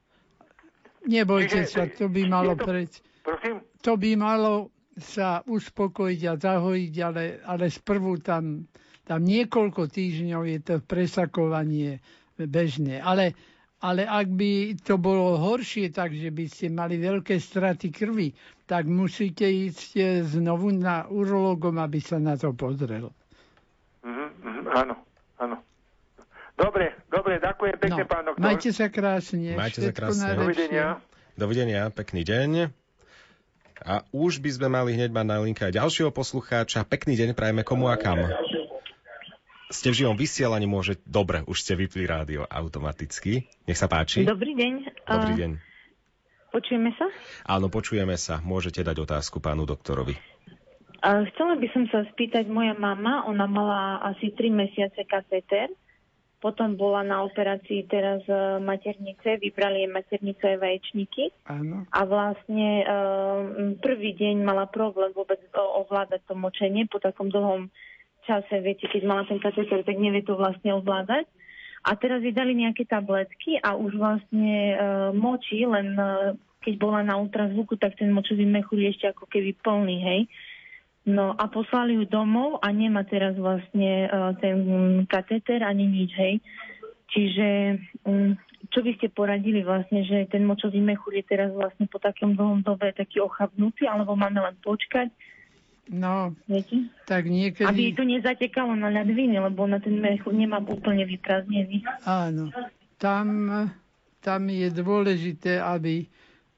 Nebojte 1.02 1.66
Čiže- 1.66 1.70
sa, 1.70 1.82
to 1.90 2.06
by 2.06 2.22
malo 2.26 2.54
to- 2.54 2.62
preč. 2.62 3.02
Prosím? 3.22 3.58
To 3.82 3.98
by 3.98 4.10
malo 4.14 4.70
sa 4.94 5.42
uspokojiť 5.42 6.20
a 6.24 6.32
zahojiť, 6.36 6.94
ale, 7.02 7.42
ale 7.42 7.66
sprvu 7.66 8.22
tam, 8.22 8.70
tam 9.02 9.20
niekoľko 9.20 9.90
týždňov 9.90 10.42
je 10.46 10.58
to 10.62 10.74
presakovanie 10.80 11.98
bežné. 12.38 12.98
Ale, 12.98 13.32
ale 13.78 14.02
ak 14.02 14.28
by 14.28 14.52
to 14.78 14.96
bolo 14.96 15.36
horšie, 15.36 15.88
takže 15.88 16.28
by 16.28 16.44
ste 16.44 16.66
mali 16.68 16.96
veľké 16.96 17.34
straty 17.34 17.88
krvi, 17.88 18.36
tak 18.64 18.84
musíte 18.84 19.44
ísť 19.44 19.90
eh, 19.94 20.06
znovu 20.22 20.70
na 20.70 21.06
urologom, 21.06 21.76
aby 21.76 21.98
sa 21.98 22.16
na 22.16 22.34
to 22.34 22.52
pozrel. 22.52 23.08
Mhm, 24.02 24.26
mhm, 24.38 24.62
áno, 24.70 24.94
áno. 25.36 25.56
Dobre, 26.54 26.96
dobre, 27.06 27.36
ďakujem 27.36 27.76
pekne, 27.76 28.02
No, 28.02 28.08
pán 28.08 28.22
doktor. 28.24 28.40
majte 28.40 28.70
sa 28.70 28.88
krásne. 28.88 29.52
Majte 29.52 29.80
sa 29.82 29.92
krásne. 29.92 30.24
najlepšie. 30.26 30.44
Dovidenia. 30.66 30.86
Dovidenia, 31.34 31.82
pekný 31.90 32.22
deň. 32.22 32.50
A 33.78 34.00
už 34.08 34.40
by 34.40 34.50
sme 34.50 34.68
mali 34.72 34.96
hneď 34.96 35.12
mať 35.12 35.26
na 35.26 35.36
linke 35.38 35.60
aj 35.60 35.76
ďalšieho 35.76 36.08
poslucháča. 36.08 36.80
Pekný 36.82 37.12
deň 37.14 37.36
prajeme 37.36 37.60
komu 37.60 37.86
a 37.86 37.94
kam. 37.94 38.16
Ste 39.66 39.90
v 39.90 39.98
živom 40.04 40.14
vysielaní, 40.14 40.70
môže... 40.70 41.02
Dobre, 41.02 41.42
už 41.42 41.58
ste 41.58 41.74
vypli 41.74 42.06
rádio 42.06 42.46
automaticky. 42.46 43.50
Nech 43.66 43.78
sa 43.78 43.90
páči. 43.90 44.22
Dobrý 44.22 44.54
deň. 44.54 44.72
Dobrý 45.10 45.32
A, 45.34 45.38
deň. 45.42 45.50
Počujeme 46.54 46.94
sa? 46.94 47.10
Áno, 47.50 47.66
počujeme 47.66 48.14
sa. 48.14 48.38
Môžete 48.38 48.86
dať 48.86 49.02
otázku 49.02 49.42
pánu 49.42 49.66
doktorovi. 49.66 50.14
A, 51.02 51.26
chcela 51.34 51.58
by 51.58 51.66
som 51.74 51.84
sa 51.90 52.06
spýtať, 52.14 52.46
moja 52.46 52.78
mama, 52.78 53.26
ona 53.26 53.50
mala 53.50 54.06
asi 54.06 54.30
3 54.30 54.54
mesiace 54.54 55.02
katéter, 55.02 55.74
potom 56.38 56.78
bola 56.78 57.02
na 57.02 57.26
operácii 57.26 57.90
teraz 57.90 58.22
e, 58.28 58.62
maternice, 58.62 59.40
vybrali 59.40 59.82
jej 59.82 59.90
maternicové 59.90 60.54
vaječníky 60.60 61.32
Áno. 61.48 61.88
a 61.88 62.00
vlastne 62.04 62.84
e, 62.84 62.94
prvý 63.80 64.12
deň 64.14 64.44
mala 64.44 64.68
problém 64.68 65.16
vôbec 65.16 65.40
ovládať 65.56 66.22
to 66.28 66.36
močenie 66.36 66.84
po 66.86 67.00
takom 67.00 67.32
dlhom 67.32 67.72
čase, 68.26 68.60
viete, 68.60 68.90
keď 68.90 69.02
mala 69.06 69.22
ten 69.24 69.38
katéter, 69.38 69.86
tak 69.86 69.96
nevie 69.96 70.26
to 70.26 70.34
vlastne 70.34 70.74
ovládať. 70.74 71.24
A 71.86 71.94
teraz 71.94 72.18
jej 72.18 72.34
nejaké 72.34 72.82
tabletky 72.82 73.62
a 73.62 73.78
už 73.78 73.94
vlastne 73.94 74.74
e, 74.74 74.76
močí, 75.14 75.62
len 75.62 75.94
e, 75.94 76.34
keď 76.66 76.74
bola 76.82 77.06
na 77.06 77.14
ultrazvuku, 77.14 77.78
tak 77.78 77.94
ten 77.94 78.10
močový 78.10 78.42
mechúr 78.42 78.82
je 78.82 78.90
ešte 78.90 79.06
ako 79.14 79.30
keby 79.30 79.54
plný, 79.62 79.96
hej. 80.02 80.20
No 81.06 81.30
a 81.38 81.46
poslali 81.46 81.94
ju 81.94 82.02
domov 82.10 82.58
a 82.58 82.74
nemá 82.74 83.06
teraz 83.06 83.38
vlastne 83.38 84.10
uh, 84.10 84.34
ten 84.42 84.58
katéter 85.06 85.62
ani 85.62 85.86
nič, 85.86 86.10
hej. 86.18 86.34
Čiže 87.14 87.46
um, 88.02 88.34
čo 88.74 88.82
by 88.82 88.98
ste 88.98 89.14
poradili 89.14 89.62
vlastne, 89.62 90.02
že 90.02 90.26
ten 90.26 90.42
močový 90.42 90.82
mechúr 90.82 91.14
je 91.22 91.24
teraz 91.30 91.54
vlastne 91.54 91.86
po 91.86 92.02
takom 92.02 92.34
dlhom 92.34 92.66
dobe 92.66 92.90
taký 92.90 93.22
ochabnutý, 93.22 93.86
alebo 93.86 94.18
máme 94.18 94.42
len 94.42 94.58
počkať, 94.58 95.14
No, 95.86 96.34
viete? 96.50 96.90
tak 97.06 97.30
Aby 97.30 97.34
niekedy... 97.34 97.94
to 97.94 98.02
nezatekalo 98.02 98.74
na 98.74 98.90
ľadviny, 98.90 99.38
lebo 99.38 99.70
na 99.70 99.78
ten 99.78 100.02
mechúr 100.02 100.34
nemá 100.34 100.58
úplne 100.58 101.06
vyprázdnený. 101.06 101.86
Áno. 102.02 102.50
Tam, 102.98 103.26
tam 104.18 104.42
je 104.50 104.66
dôležité, 104.74 105.62
aby, 105.62 106.10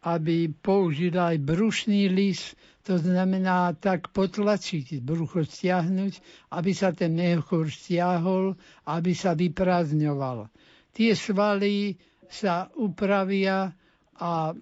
aby 0.09 0.49
použila 0.49 1.37
aj 1.37 1.45
brušný 1.45 2.09
lis, 2.09 2.57
to 2.89 2.97
znamená 2.97 3.77
tak 3.77 4.09
potlačiť, 4.17 5.05
brucho 5.05 5.45
stiahnuť, 5.45 6.13
aby 6.57 6.71
sa 6.73 6.97
ten 6.97 7.13
mechúr 7.13 7.69
stiahol, 7.69 8.57
aby 8.89 9.13
sa 9.13 9.37
vyprázdňoval. 9.37 10.49
Tie 10.97 11.13
svaly 11.13 12.01
sa 12.33 12.73
upravia 12.81 13.77
a 14.17 14.57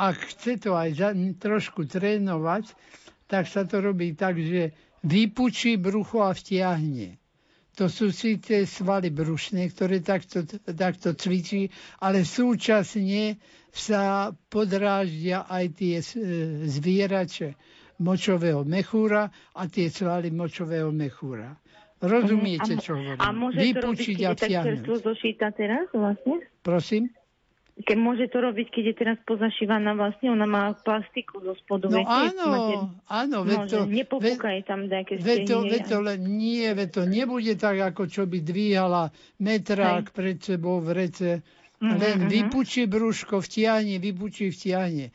ak 0.00 0.16
chce 0.32 0.64
to 0.64 0.72
aj 0.72 0.90
za, 0.96 1.10
trošku 1.36 1.84
trénovať, 1.84 2.72
tak 3.32 3.48
sa 3.48 3.64
to 3.64 3.80
robí 3.80 4.12
tak, 4.12 4.36
že 4.36 4.76
vypučí 5.00 5.74
brucho 5.74 6.20
a 6.20 6.30
vtiahne. 6.30 7.16
To 7.72 7.88
sú 7.88 8.12
síce 8.12 8.68
svaly 8.68 9.08
brušné, 9.08 9.72
ktoré 9.72 9.98
takto, 9.98 10.44
takto 10.68 11.16
cvičí, 11.16 11.72
ale 11.98 12.20
súčasne 12.22 13.40
sa 13.72 14.28
podráždia 14.46 15.48
aj 15.48 15.64
tie 15.72 15.96
e, 15.96 16.06
zvierače 16.68 17.56
močového 17.96 18.60
mechúra 18.62 19.24
a 19.50 19.62
tie 19.64 19.88
svaly 19.88 20.28
močového 20.28 20.92
mechúra. 20.92 21.56
Rozumiete, 21.96 22.76
Mhm. 22.76 22.82
Čo 22.82 22.92
hovorím? 22.92 23.16
A 23.16 23.28
môže 23.32 23.56
to 23.72 23.80
robiť, 23.80 24.04
Vypučiť 24.04 24.18
a 24.20 24.30
vtiahnuť. 24.36 24.84
teraz 25.54 25.86
vlastne? 25.94 26.36
Prosím? 26.60 27.08
Keď 27.72 27.96
môže 27.96 28.28
to 28.28 28.44
robiť, 28.44 28.68
keď 28.68 28.84
je 28.84 28.94
teraz 29.00 29.18
pozašívaná 29.24 29.96
vlastne, 29.96 30.28
ona 30.28 30.44
má 30.44 30.76
plastiku 30.76 31.40
zo 31.40 31.56
spodu, 31.56 31.88
No 31.88 32.04
viete? 32.04 32.12
áno, 32.12 32.46
Máte- 32.52 32.78
áno, 33.08 33.36
Môže, 33.48 33.68
to, 33.72 33.78
je 33.88 34.62
tam 34.68 34.80
nejaké 34.92 35.16
Veď 35.16 35.38
to, 35.48 35.56
hej, 35.64 35.80
to 35.88 35.98
len 36.04 36.20
nie, 36.20 36.68
veď 36.68 36.88
to 36.92 37.02
nebude 37.08 37.56
tak, 37.56 37.80
ako 37.80 38.04
čo 38.12 38.28
by 38.28 38.44
dvíhala 38.44 39.08
metrák 39.40 40.04
Hej. 40.04 40.14
pred 40.14 40.36
sebou 40.36 40.84
v 40.84 40.88
rece. 40.92 41.30
Mhm, 41.80 41.96
Len 41.96 42.18
mhm. 42.22 42.28
vypučí 42.28 42.84
brúško, 42.86 43.40
vtiahne, 43.40 43.96
vypučí, 43.98 44.52
vtiahne. 44.52 45.08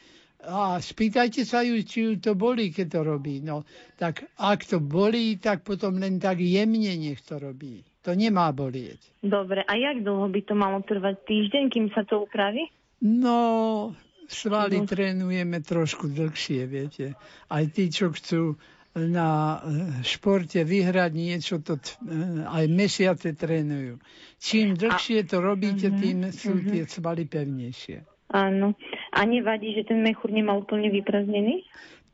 A 0.47 0.77
spýtajte 0.81 1.45
sa 1.45 1.61
ju, 1.61 1.81
či 1.81 1.97
ju 2.09 2.11
to 2.17 2.33
bolí, 2.33 2.73
keď 2.73 2.87
to 2.89 3.01
robí. 3.05 3.41
No, 3.41 3.65
tak 3.97 4.25
ak 4.37 4.65
to 4.65 4.81
bolí, 4.81 5.37
tak 5.37 5.61
potom 5.61 5.97
len 5.97 6.17
tak 6.17 6.41
jemne 6.41 6.93
nech 6.93 7.21
to 7.21 7.37
robí. 7.37 7.85
To 8.07 8.15
nemá 8.15 8.47
bolieť. 8.49 9.03
Dobre, 9.19 9.61
a 9.61 9.73
jak 9.75 9.99
dlho 9.99 10.31
by 10.31 10.41
to 10.41 10.55
malo 10.55 10.79
trvať? 10.79 11.27
Týždeň, 11.27 11.63
kým 11.67 11.91
sa 11.91 12.07
to 12.07 12.23
upraví? 12.23 12.71
No, 12.97 13.91
svaly 14.25 14.79
No. 14.79 14.87
trénujeme 14.87 15.59
trošku 15.59 16.07
dlhšie, 16.07 16.63
viete. 16.65 17.19
Aj 17.45 17.67
tí, 17.67 17.87
čo 17.87 18.09
chcú 18.09 18.55
na 18.95 19.59
eh, 19.59 19.61
športe 20.01 20.57
vyhrať 20.57 21.11
niečo, 21.11 21.59
to 21.59 21.77
t- 21.77 21.99
eh, 22.01 22.47
aj 22.47 22.65
mesiace 22.65 23.35
trénujú. 23.35 23.99
Čím 24.37 24.73
dlhšie 24.73 25.27
to 25.27 25.37
robíte, 25.37 25.91
Mhm, 25.91 25.97
tým 25.97 26.17
sú 26.31 26.55
mhm. 26.55 26.65
tie 26.65 26.83
svaly 26.87 27.27
pevnejšie. 27.27 28.07
Áno. 28.29 28.73
A 29.11 29.19
nevadí, 29.23 29.71
že 29.73 29.83
ten 29.83 29.99
mechúr 29.99 30.31
nemá 30.31 30.51
úplne 30.51 30.87
vyprázdnený? 30.89 31.63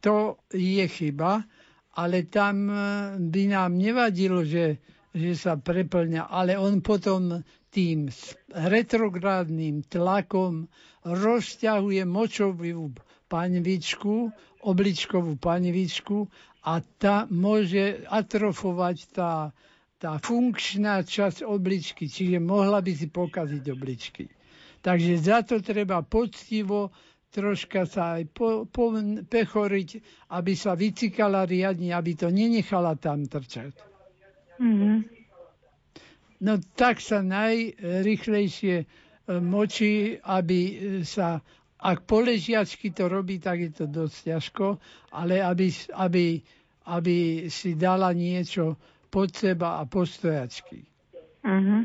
To 0.02 0.38
je 0.50 0.84
chyba, 0.84 1.46
ale 1.94 2.26
tam 2.26 2.66
eh, 2.66 2.78
by 3.16 3.44
nám 3.48 3.78
nevadilo, 3.78 4.42
že, 4.42 4.82
že 5.14 5.38
sa 5.38 5.54
preplňa, 5.56 6.26
ale 6.26 6.58
on 6.58 6.82
potom 6.82 7.46
tým 7.70 8.10
retrográdnym 8.50 9.86
tlakom 9.86 10.66
rozťahuje 11.04 12.02
močovú 12.04 12.94
panvičku, 13.28 14.34
obličkovú 14.62 15.38
panvičku 15.38 16.26
a 16.64 16.74
tá 16.98 17.26
môže 17.28 18.06
atrofovať 18.08 18.98
tá, 19.12 19.54
tá 19.98 20.18
funkčná 20.18 21.02
časť 21.02 21.42
obličky, 21.42 22.10
čiže 22.10 22.38
mohla 22.38 22.82
by 22.82 22.92
si 22.92 23.08
pokaziť 23.08 23.64
obličky. 23.70 24.26
Takže 24.82 25.14
za 25.18 25.42
to 25.42 25.62
treba 25.62 26.02
poctivo 26.02 26.90
troška 27.30 27.86
sa 27.86 28.20
aj 28.20 28.30
po, 28.30 28.66
po, 28.66 28.94
pechoriť, 29.26 29.90
aby 30.30 30.54
sa 30.54 30.74
vycikala 30.74 31.46
riadne, 31.46 31.90
aby 31.90 32.14
to 32.14 32.30
nenechala 32.30 32.94
tam 32.94 33.26
trčať. 33.26 33.93
Mm-hmm. 34.62 34.96
No 36.44 36.60
tak 36.76 37.00
sa 37.00 37.24
najrychlejšie 37.24 38.76
e, 38.84 38.86
močí, 39.40 40.20
aby 40.20 40.60
sa, 41.08 41.40
ak 41.80 42.04
po 42.04 42.20
ležiačky 42.20 42.92
to 42.92 43.08
robí, 43.08 43.40
tak 43.40 43.64
je 43.64 43.72
to 43.72 43.86
dosť 43.88 44.18
ťažko, 44.36 44.68
ale 45.16 45.40
aby, 45.40 45.72
aby, 45.96 46.26
aby 46.92 47.48
si 47.48 47.80
dala 47.80 48.12
niečo 48.12 48.76
pod 49.08 49.32
seba 49.32 49.80
a 49.80 49.88
postojačky. 49.88 50.84
Mm-hmm. 51.48 51.82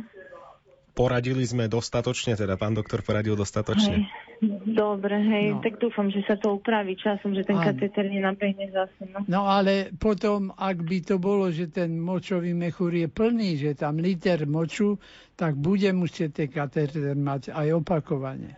Poradili 0.98 1.46
sme 1.46 1.70
dostatočne, 1.70 2.34
teda 2.34 2.58
pán 2.58 2.74
doktor 2.74 3.06
poradil 3.06 3.38
dostatočne. 3.38 4.02
Hej. 4.02 4.27
Dobre, 4.64 5.18
hej, 5.18 5.59
no. 5.59 5.62
tak 5.66 5.82
dúfam, 5.82 6.07
že 6.14 6.22
sa 6.22 6.39
to 6.39 6.62
upraví 6.62 6.95
časom, 6.95 7.34
že 7.34 7.43
ten 7.43 7.59
kateter 7.59 8.07
nenabehne 8.07 8.70
zase. 8.70 9.11
No. 9.11 9.26
no 9.26 9.41
ale 9.51 9.91
potom, 9.99 10.55
ak 10.55 10.78
by 10.78 10.99
to 11.03 11.18
bolo, 11.18 11.51
že 11.51 11.66
ten 11.74 11.99
močový 11.99 12.55
mechúr 12.55 12.95
je 12.95 13.09
plný, 13.11 13.59
že 13.59 13.74
tam 13.74 13.99
liter 13.99 14.47
moču, 14.47 14.95
tak 15.34 15.59
bude 15.59 15.91
musieť 15.91 16.30
ten 16.45 16.49
kateter 16.55 17.18
mať 17.18 17.51
aj 17.51 17.66
opakovane. 17.82 18.55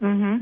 Uh-huh. 0.00 0.40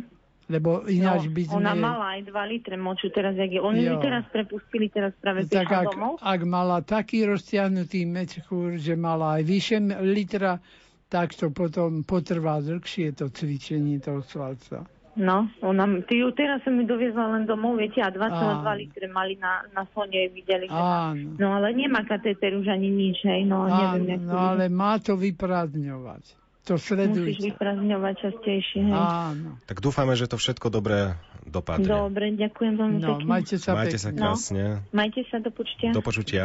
Lebo 0.51 0.87
ináč 0.87 1.27
no, 1.27 1.35
by 1.35 1.43
sme... 1.47 1.57
Ona 1.62 1.75
mala 1.75 2.07
aj 2.18 2.21
2 2.31 2.53
litre 2.55 2.75
moču 2.79 3.11
teraz, 3.11 3.35
jak 3.39 3.51
je. 3.55 3.62
Oni 3.62 3.87
ju 3.87 3.99
teraz 4.03 4.27
prepustili, 4.31 4.91
teraz 4.91 5.14
práve 5.18 5.47
tak 5.47 5.66
ak, 5.66 5.95
domov. 5.95 6.18
Ak 6.18 6.43
mala 6.43 6.83
taký 6.83 7.27
roztiahnutý 7.27 8.03
mechúr, 8.07 8.79
že 8.79 8.99
mala 8.99 9.39
aj 9.39 9.43
vyše 9.47 9.79
litra 10.03 10.62
tak 11.11 11.34
to 11.34 11.50
potom 11.50 12.06
potrvá 12.06 12.62
dlhšie 12.62 13.18
to 13.18 13.28
cvičenie 13.34 13.98
toho 13.98 14.22
svalca. 14.22 14.86
No, 15.18 15.50
ona, 15.61 15.84
ty 16.06 16.22
ju 16.22 16.30
teraz 16.30 16.62
som 16.62 16.78
mi 16.78 16.86
doviezla 16.86 17.34
len 17.34 17.42
domov, 17.42 17.82
viete, 17.82 17.98
a 17.98 18.14
2,2 18.14 18.62
litre 18.78 19.11
mali 19.11 19.34
na, 19.42 19.66
na 19.74 19.82
Sonie, 19.90 20.30
videli, 20.30 20.70
že 20.70 20.78
má, 20.78 21.11
No 21.18 21.58
ale 21.58 21.74
nemá 21.74 22.06
katéter 22.06 22.54
už 22.54 22.70
ani 22.70 22.94
nič, 22.94 23.18
hej, 23.26 23.42
no 23.42 23.66
Áno, 23.66 23.98
neviem, 23.98 24.22
no 24.22 24.38
ale 24.38 24.70
má 24.70 25.02
to 25.02 25.18
vyprázdňovať. 25.18 26.38
To 26.70 26.78
sledujte. 26.78 27.26
Musíš 27.26 27.42
vyprázdňovať 27.42 28.14
častejšie, 28.22 28.80
hej. 28.86 28.94
Áno. 28.94 29.58
Tak 29.66 29.82
dúfame, 29.82 30.14
že 30.14 30.30
to 30.30 30.38
všetko 30.38 30.70
dobre 30.70 31.18
dopadne. 31.42 31.90
Dobre, 31.90 32.30
ďakujem 32.38 32.74
veľmi 32.78 32.98
no, 33.02 33.08
pekne. 33.18 33.26
Majte 33.26 33.56
sa 33.58 33.74
Majte 33.74 33.98
pekne. 33.98 34.04
sa 34.06 34.11
krásne. 34.14 34.64
No, 34.78 34.94
majte 34.94 35.20
sa, 35.26 35.36
do 35.42 35.50
počutia. 35.50 35.90
Do 35.90 36.02
počutia. 36.06 36.44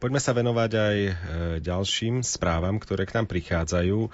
Poďme 0.00 0.16
sa 0.16 0.32
venovať 0.32 0.70
aj 0.80 0.96
e, 0.96 1.12
ďalším 1.60 2.24
správam, 2.24 2.80
ktoré 2.80 3.04
k 3.04 3.20
nám 3.20 3.28
prichádzajú. 3.28 3.98
E, 4.00 4.10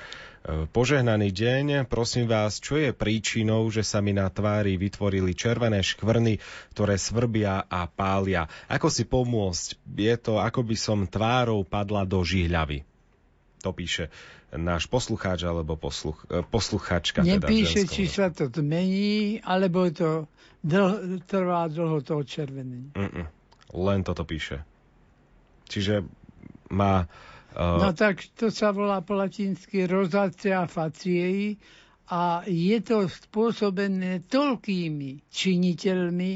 požehnaný 0.66 1.30
deň, 1.30 1.87
prosím 1.87 2.26
vás, 2.26 2.59
čo 2.59 2.74
je 2.74 2.91
príčinou, 2.91 3.70
že 3.70 3.87
sa 3.87 4.03
mi 4.03 4.11
na 4.11 4.26
tvári 4.26 4.74
vytvorili 4.82 5.30
červené 5.39 5.87
škvrny, 5.87 6.43
ktoré 6.74 6.99
svrbia 6.99 7.70
a 7.70 7.87
pália? 7.87 8.51
Ako 8.66 8.91
si 8.91 9.07
pomôcť? 9.07 9.78
Je 9.95 10.14
to, 10.18 10.43
ako 10.43 10.66
by 10.66 10.74
som 10.74 11.07
tvárou 11.07 11.62
padla 11.62 12.03
do 12.03 12.18
žihľavy. 12.18 12.82
To 13.62 13.70
píše 13.70 14.11
náš 14.51 14.91
poslucháč 14.91 15.47
alebo 15.47 15.78
posluch, 15.78 16.18
e, 16.26 16.43
posluchačka. 16.43 17.22
Teda 17.22 17.47
Nepíše, 17.47 17.87
teda 17.87 17.95
či 17.95 18.11
sa 18.11 18.34
to 18.34 18.51
zmení, 18.51 19.39
alebo 19.39 19.87
to 19.95 20.26
dlho, 20.66 21.22
trvá 21.30 21.70
dlho 21.70 22.03
to 22.03 22.18
odčervenenie. 22.18 22.91
Len 23.70 24.01
toto 24.03 24.26
píše. 24.26 24.66
Čiže 25.67 26.07
má... 26.71 27.07
Uh... 27.55 27.83
No 27.83 27.91
tak 27.93 28.23
to 28.39 28.51
sa 28.51 28.71
volá 28.71 29.03
po 29.03 29.19
latinsky 29.19 29.87
rozácia 29.87 30.67
faciei 30.67 31.59
a 32.07 32.47
je 32.47 32.79
to 32.87 33.11
spôsobené 33.11 34.23
toľkými 34.31 35.27
činiteľmi, 35.27 36.33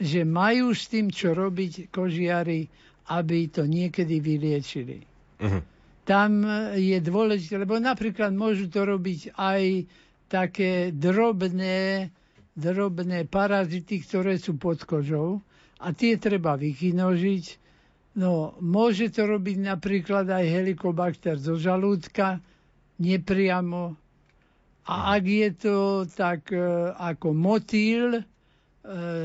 že 0.00 0.24
majú 0.24 0.72
s 0.72 0.88
tým, 0.88 1.12
čo 1.12 1.36
robiť 1.36 1.92
kožiari, 1.92 2.64
aby 3.12 3.38
to 3.52 3.68
niekedy 3.68 4.16
vyliečili. 4.22 5.04
Uh-huh. 5.44 5.60
Tam 6.08 6.40
je 6.72 6.96
dôležité, 7.04 7.60
lebo 7.60 7.76
napríklad 7.76 8.32
môžu 8.32 8.72
to 8.72 8.88
robiť 8.88 9.36
aj 9.36 9.84
také 10.32 10.94
drobné, 10.94 12.08
drobné 12.56 13.28
parazity, 13.28 14.00
ktoré 14.00 14.40
sú 14.40 14.56
pod 14.56 14.80
kožou 14.88 15.44
a 15.84 15.92
tie 15.92 16.16
treba 16.16 16.56
vykynožiť 16.56 17.59
No, 18.12 18.58
môže 18.58 19.06
to 19.08 19.22
robiť 19.24 19.62
napríklad 19.62 20.26
aj 20.26 20.44
helikobakter 20.44 21.38
zo 21.38 21.54
žalúdka, 21.54 22.42
nepriamo. 22.98 23.94
A 24.84 25.14
ak 25.14 25.24
je 25.24 25.48
to 25.54 25.76
tak 26.10 26.50
e, 26.50 26.58
ako 26.90 27.30
motýl, 27.30 28.18
e, 28.18 28.22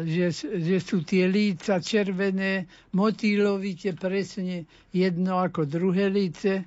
že, 0.06 0.30
že 0.38 0.78
sú 0.78 1.02
tie 1.02 1.26
líca 1.26 1.82
červené, 1.82 2.70
motýlovite 2.94 3.98
presne 3.98 4.64
jedno 4.94 5.42
ako 5.42 5.66
druhé 5.66 6.06
líce, 6.08 6.62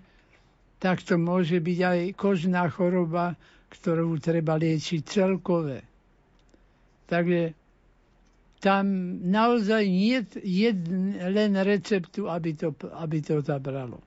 tak 0.78 1.06
to 1.06 1.14
môže 1.14 1.58
byť 1.58 1.78
aj 1.80 1.98
kožná 2.14 2.66
choroba, 2.66 3.38
ktorú 3.70 4.18
treba 4.18 4.58
liečiť 4.58 5.00
celkové. 5.04 5.86
Takže 7.06 7.54
tam 8.58 8.84
naozaj 9.30 9.86
nie 9.86 10.18
je 10.42 10.70
len 11.30 11.54
receptu, 11.62 12.26
aby 12.26 12.58
to, 12.58 12.74
aby 12.98 13.22
to 13.22 13.38
zabralo. 13.42 14.02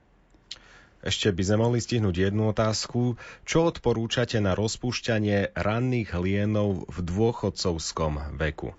Ešte 1.02 1.34
by 1.34 1.42
sme 1.42 1.56
mohli 1.66 1.82
stihnúť 1.82 2.30
jednu 2.30 2.54
otázku. 2.54 3.18
Čo 3.42 3.74
odporúčate 3.74 4.38
na 4.38 4.54
rozpúšťanie 4.54 5.50
ranných 5.58 6.14
hlienov 6.14 6.86
v 6.86 6.96
dôchodcovskom 7.02 8.38
veku? 8.38 8.70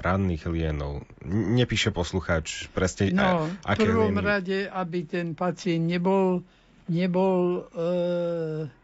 Ranných 0.00 0.48
hlienov. 0.48 1.04
Nepíše 1.28 1.92
poslucháč 1.92 2.72
presne, 2.72 3.12
no, 3.12 3.52
v 3.52 3.76
prvom 3.76 4.16
hlieny? 4.16 4.24
rade, 4.24 4.58
aby 4.64 5.04
ten 5.04 5.36
pacient 5.36 5.84
nebol, 5.84 6.40
nebol 6.88 7.68
e, 7.68 8.79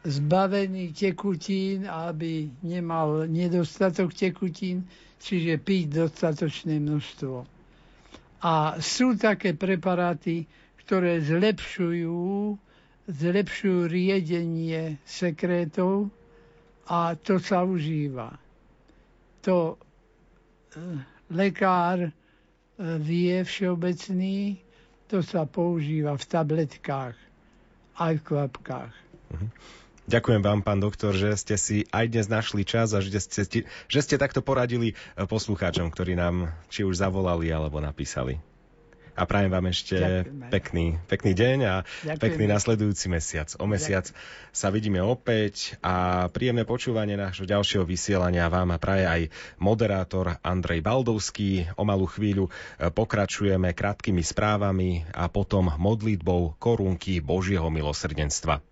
zbavený 0.00 0.96
tekutín, 0.96 1.84
aby 1.84 2.48
nemal 2.62 3.28
nedostatok 3.28 4.16
tekutín, 4.16 4.88
čiže 5.20 5.60
piť 5.60 6.00
dostatočné 6.00 6.80
množstvo. 6.80 7.44
A 8.40 8.54
sú 8.80 9.20
také 9.20 9.52
preparáty, 9.52 10.48
ktoré 10.80 11.20
zlepšujú, 11.20 12.56
zlepšujú 13.06 13.80
riedenie 13.86 14.96
sekrétov 15.04 16.08
a 16.88 17.12
to 17.14 17.36
sa 17.36 17.62
užíva. 17.62 18.40
To 19.44 19.76
e, 19.76 19.76
lekár 21.28 22.08
e, 22.08 22.10
vie 22.96 23.44
všeobecný, 23.44 24.56
to 25.06 25.20
sa 25.20 25.44
používa 25.44 26.16
v 26.16 26.24
tabletkách 26.24 27.16
aj 28.00 28.12
v 28.16 28.22
kvapkách. 28.24 28.94
Uh-huh. 29.30 29.48
Ďakujem 30.10 30.42
vám, 30.42 30.66
pán 30.66 30.82
doktor, 30.82 31.14
že 31.14 31.38
ste 31.38 31.54
si 31.54 31.86
aj 31.94 32.10
dnes 32.10 32.26
našli 32.26 32.66
čas 32.66 32.90
a 32.90 32.98
že 32.98 33.14
ste, 33.22 33.62
že 33.86 34.00
ste 34.02 34.18
takto 34.18 34.42
poradili 34.42 34.98
eh, 34.98 35.22
poslucháčom, 35.22 35.86
ktorí 35.86 36.18
nám 36.18 36.50
či 36.66 36.82
už 36.82 36.98
zavolali 36.98 37.46
alebo 37.46 37.78
napísali. 37.78 38.42
A 39.14 39.22
prajem 39.22 39.54
vám 39.54 39.70
ešte 39.70 40.26
pekný, 40.50 40.98
pekný 41.06 41.32
deň 41.36 41.58
a 41.62 41.74
Ďakujem. 41.84 42.18
pekný 42.18 42.44
nasledujúci 42.50 43.06
mesiac. 43.06 43.54
O 43.62 43.70
mesiac 43.70 44.10
Ďakujem. 44.10 44.50
sa 44.50 44.68
vidíme 44.74 44.98
opäť 44.98 45.78
a 45.78 46.26
príjemné 46.26 46.66
počúvanie 46.66 47.14
nášho 47.14 47.46
ďalšieho 47.46 47.86
vysielania 47.86 48.50
vám 48.50 48.74
a 48.74 48.82
praje 48.82 49.06
aj 49.06 49.22
moderátor 49.62 50.42
Andrej 50.42 50.82
Baldovský. 50.82 51.70
O 51.78 51.86
malú 51.86 52.10
chvíľu 52.10 52.50
eh, 52.50 52.90
pokračujeme 52.90 53.70
krátkými 53.78 54.26
správami 54.26 55.06
a 55.14 55.30
potom 55.30 55.70
modlitbou 55.70 56.58
korunky 56.58 57.22
Božieho 57.22 57.70
milosrdenstva. 57.70 58.69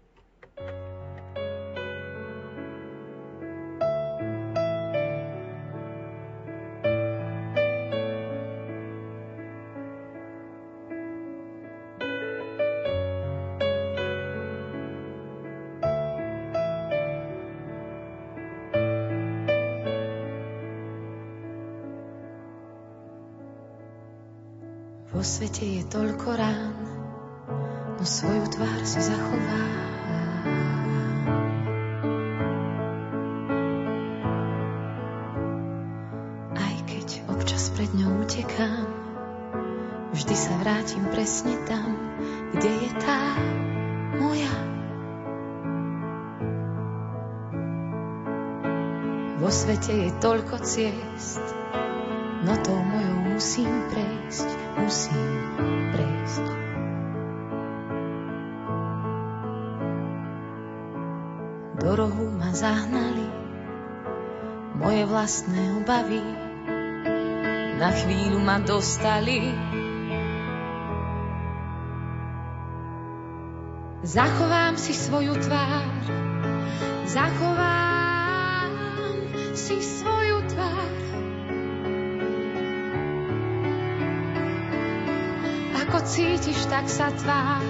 Zachovám 74.28 74.76
si 74.76 74.92
svoju 74.92 75.40
tvár, 75.40 75.88
zachovám 77.08 78.70
si 79.56 79.80
svoju 79.80 80.44
tvár. 80.52 80.92
Ako 85.80 85.98
cítiš, 86.04 86.60
tak 86.68 86.92
sa 86.92 87.08
tvár, 87.16 87.64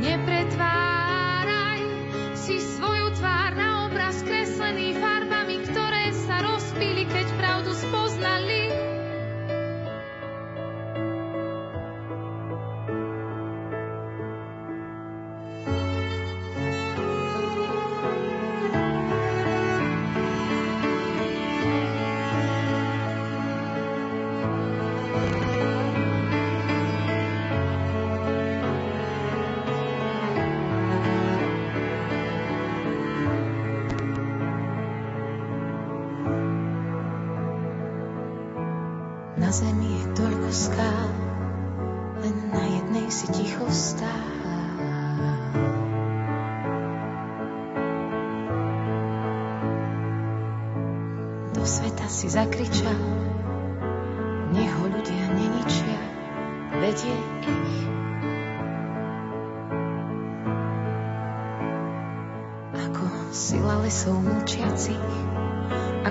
nepretváraj 0.00 1.84
si 2.32 2.56
svoju 2.64 2.97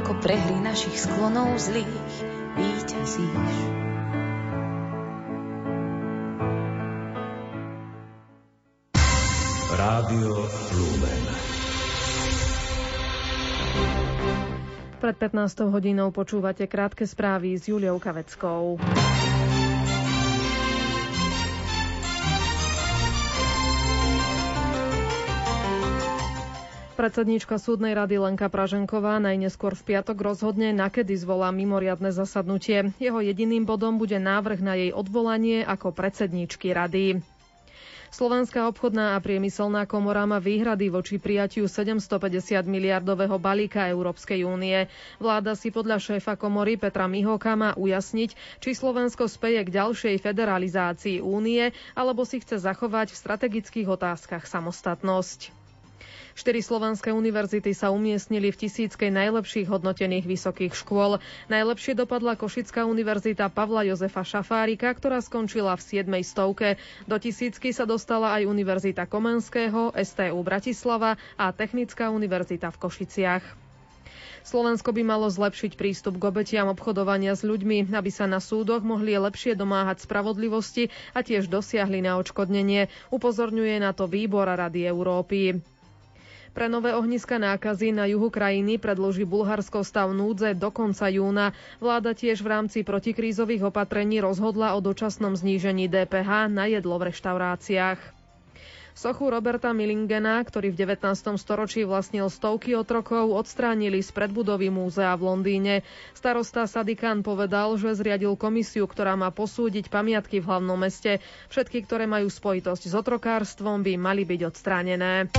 ako 0.08 0.24
prehry 0.24 0.64
našich 0.64 1.04
sklonov 1.04 1.60
zlých, 1.60 2.16
víťazíš. 2.56 3.56
Rádio 9.76 10.48
Lumen. 10.48 11.24
Pred 15.04 15.16
15 15.20 15.76
hodinou 15.76 16.16
počúvate 16.16 16.72
krátke 16.72 17.04
správy 17.04 17.60
s 17.60 17.68
Juliou 17.68 18.00
Kaveckou. 18.00 18.80
Predsedníčka 26.98 27.62
súdnej 27.62 27.94
rady 27.94 28.18
Lenka 28.18 28.50
Praženková 28.50 29.22
najneskôr 29.22 29.78
v 29.78 29.94
piatok 29.94 30.18
rozhodne, 30.18 30.74
nakedy 30.74 31.14
zvolá 31.14 31.54
mimoriadne 31.54 32.10
zasadnutie. 32.10 32.90
Jeho 32.98 33.22
jediným 33.22 33.64
bodom 33.64 34.02
bude 34.02 34.18
návrh 34.18 34.60
na 34.60 34.74
jej 34.74 34.90
odvolanie 34.90 35.62
ako 35.62 35.94
predsedníčky 35.94 36.74
rady. 36.74 37.22
Slovenská 38.10 38.66
obchodná 38.66 39.14
a 39.14 39.22
priemyselná 39.22 39.86
komora 39.86 40.26
má 40.26 40.42
výhrady 40.42 40.90
voči 40.90 41.22
prijatiu 41.22 41.70
750 41.70 42.18
miliardového 42.66 43.38
balíka 43.38 43.86
Európskej 43.86 44.42
únie. 44.42 44.90
Vláda 45.18 45.54
si 45.54 45.70
podľa 45.70 46.02
šéfa 46.02 46.34
komory 46.34 46.82
Petra 46.82 47.06
Mihoka 47.06 47.54
má 47.54 47.78
ujasniť, 47.78 48.34
či 48.58 48.74
Slovensko 48.74 49.30
speje 49.30 49.62
k 49.62 49.76
ďalšej 49.76 50.18
federalizácii 50.18 51.22
únie, 51.22 51.62
alebo 51.94 52.26
si 52.26 52.42
chce 52.42 52.58
zachovať 52.58 53.14
v 53.14 53.22
strategických 53.22 53.86
otázkach 53.86 54.50
samostatnosť. 54.50 55.57
Štyri 56.34 56.62
slovenské 56.62 57.10
univerzity 57.12 57.74
sa 57.74 57.90
umiestnili 57.90 58.48
v 58.48 58.60
tisíckej 58.60 59.10
najlepších 59.10 59.66
hodnotených 59.66 60.24
vysokých 60.24 60.70
škôl. 60.72 61.18
Najlepšie 61.48 61.94
dopadla 61.94 62.34
Košická 62.34 62.86
univerzita 62.86 63.50
Pavla 63.50 63.82
Jozefa 63.84 64.22
Šafárika, 64.22 64.92
ktorá 64.92 65.18
skončila 65.18 65.74
v 65.74 65.82
7. 65.82 66.22
stovke. 66.24 66.78
Do 67.04 67.18
tisícky 67.18 67.72
sa 67.72 67.84
dostala 67.84 68.32
aj 68.32 68.46
Univerzita 68.46 69.04
Komenského, 69.04 69.98
STU 69.98 70.38
Bratislava 70.40 71.12
a 71.34 71.50
Technická 71.50 72.08
univerzita 72.08 72.70
v 72.70 72.78
Košiciach. 72.80 73.44
Slovensko 74.44 74.94
by 74.94 75.04
malo 75.04 75.28
zlepšiť 75.28 75.74
prístup 75.74 76.16
k 76.16 76.30
obetiam 76.30 76.70
obchodovania 76.70 77.34
s 77.34 77.42
ľuďmi, 77.42 77.90
aby 77.90 78.08
sa 78.08 78.24
na 78.24 78.40
súdoch 78.40 78.80
mohli 78.80 79.12
lepšie 79.12 79.52
domáhať 79.54 80.06
spravodlivosti 80.06 80.88
a 81.12 81.20
tiež 81.20 81.50
dosiahli 81.50 82.00
na 82.00 82.16
odškodnenie. 82.16 82.88
Upozorňuje 83.10 83.76
na 83.78 83.92
to 83.92 84.06
výbor 84.06 84.48
Rady 84.48 84.86
Európy. 84.86 85.60
Pre 86.58 86.66
nové 86.74 86.90
ohniska 86.98 87.38
nákazy 87.38 87.94
na 87.94 88.10
juhu 88.10 88.34
krajiny 88.34 88.82
predloží 88.82 89.30
Bulharsko 89.30 89.86
stav 89.86 90.10
núdze 90.10 90.58
do 90.58 90.74
konca 90.74 91.06
júna. 91.06 91.54
Vláda 91.78 92.18
tiež 92.18 92.42
v 92.42 92.50
rámci 92.50 92.82
protikrízových 92.82 93.70
opatrení 93.70 94.18
rozhodla 94.18 94.74
o 94.74 94.82
dočasnom 94.82 95.38
znížení 95.38 95.86
DPH 95.86 96.50
na 96.50 96.66
jedlo 96.66 96.98
v 96.98 97.14
reštauráciách. 97.14 98.17
Sochu 98.98 99.30
Roberta 99.30 99.78
Millingena, 99.78 100.42
ktorý 100.42 100.74
v 100.74 100.90
19. 100.90 101.38
storočí 101.38 101.86
vlastnil 101.86 102.34
stovky 102.34 102.74
otrokov, 102.74 103.30
odstránili 103.30 104.02
z 104.02 104.10
predbudovy 104.10 104.74
múzea 104.74 105.14
v 105.14 105.22
Londýne. 105.30 105.86
Starosta 106.18 106.66
Sadikán 106.66 107.22
povedal, 107.22 107.78
že 107.78 107.94
zriadil 107.94 108.34
komisiu, 108.34 108.90
ktorá 108.90 109.14
má 109.14 109.30
posúdiť 109.30 109.94
pamiatky 109.94 110.42
v 110.42 110.50
hlavnom 110.50 110.82
meste. 110.82 111.22
Všetky, 111.54 111.86
ktoré 111.86 112.10
majú 112.10 112.26
spojitosť 112.26 112.90
s 112.90 112.94
otrokárstvom, 112.98 113.86
by 113.86 114.02
mali 114.02 114.26
byť 114.26 114.42
odstránené. 114.50 115.30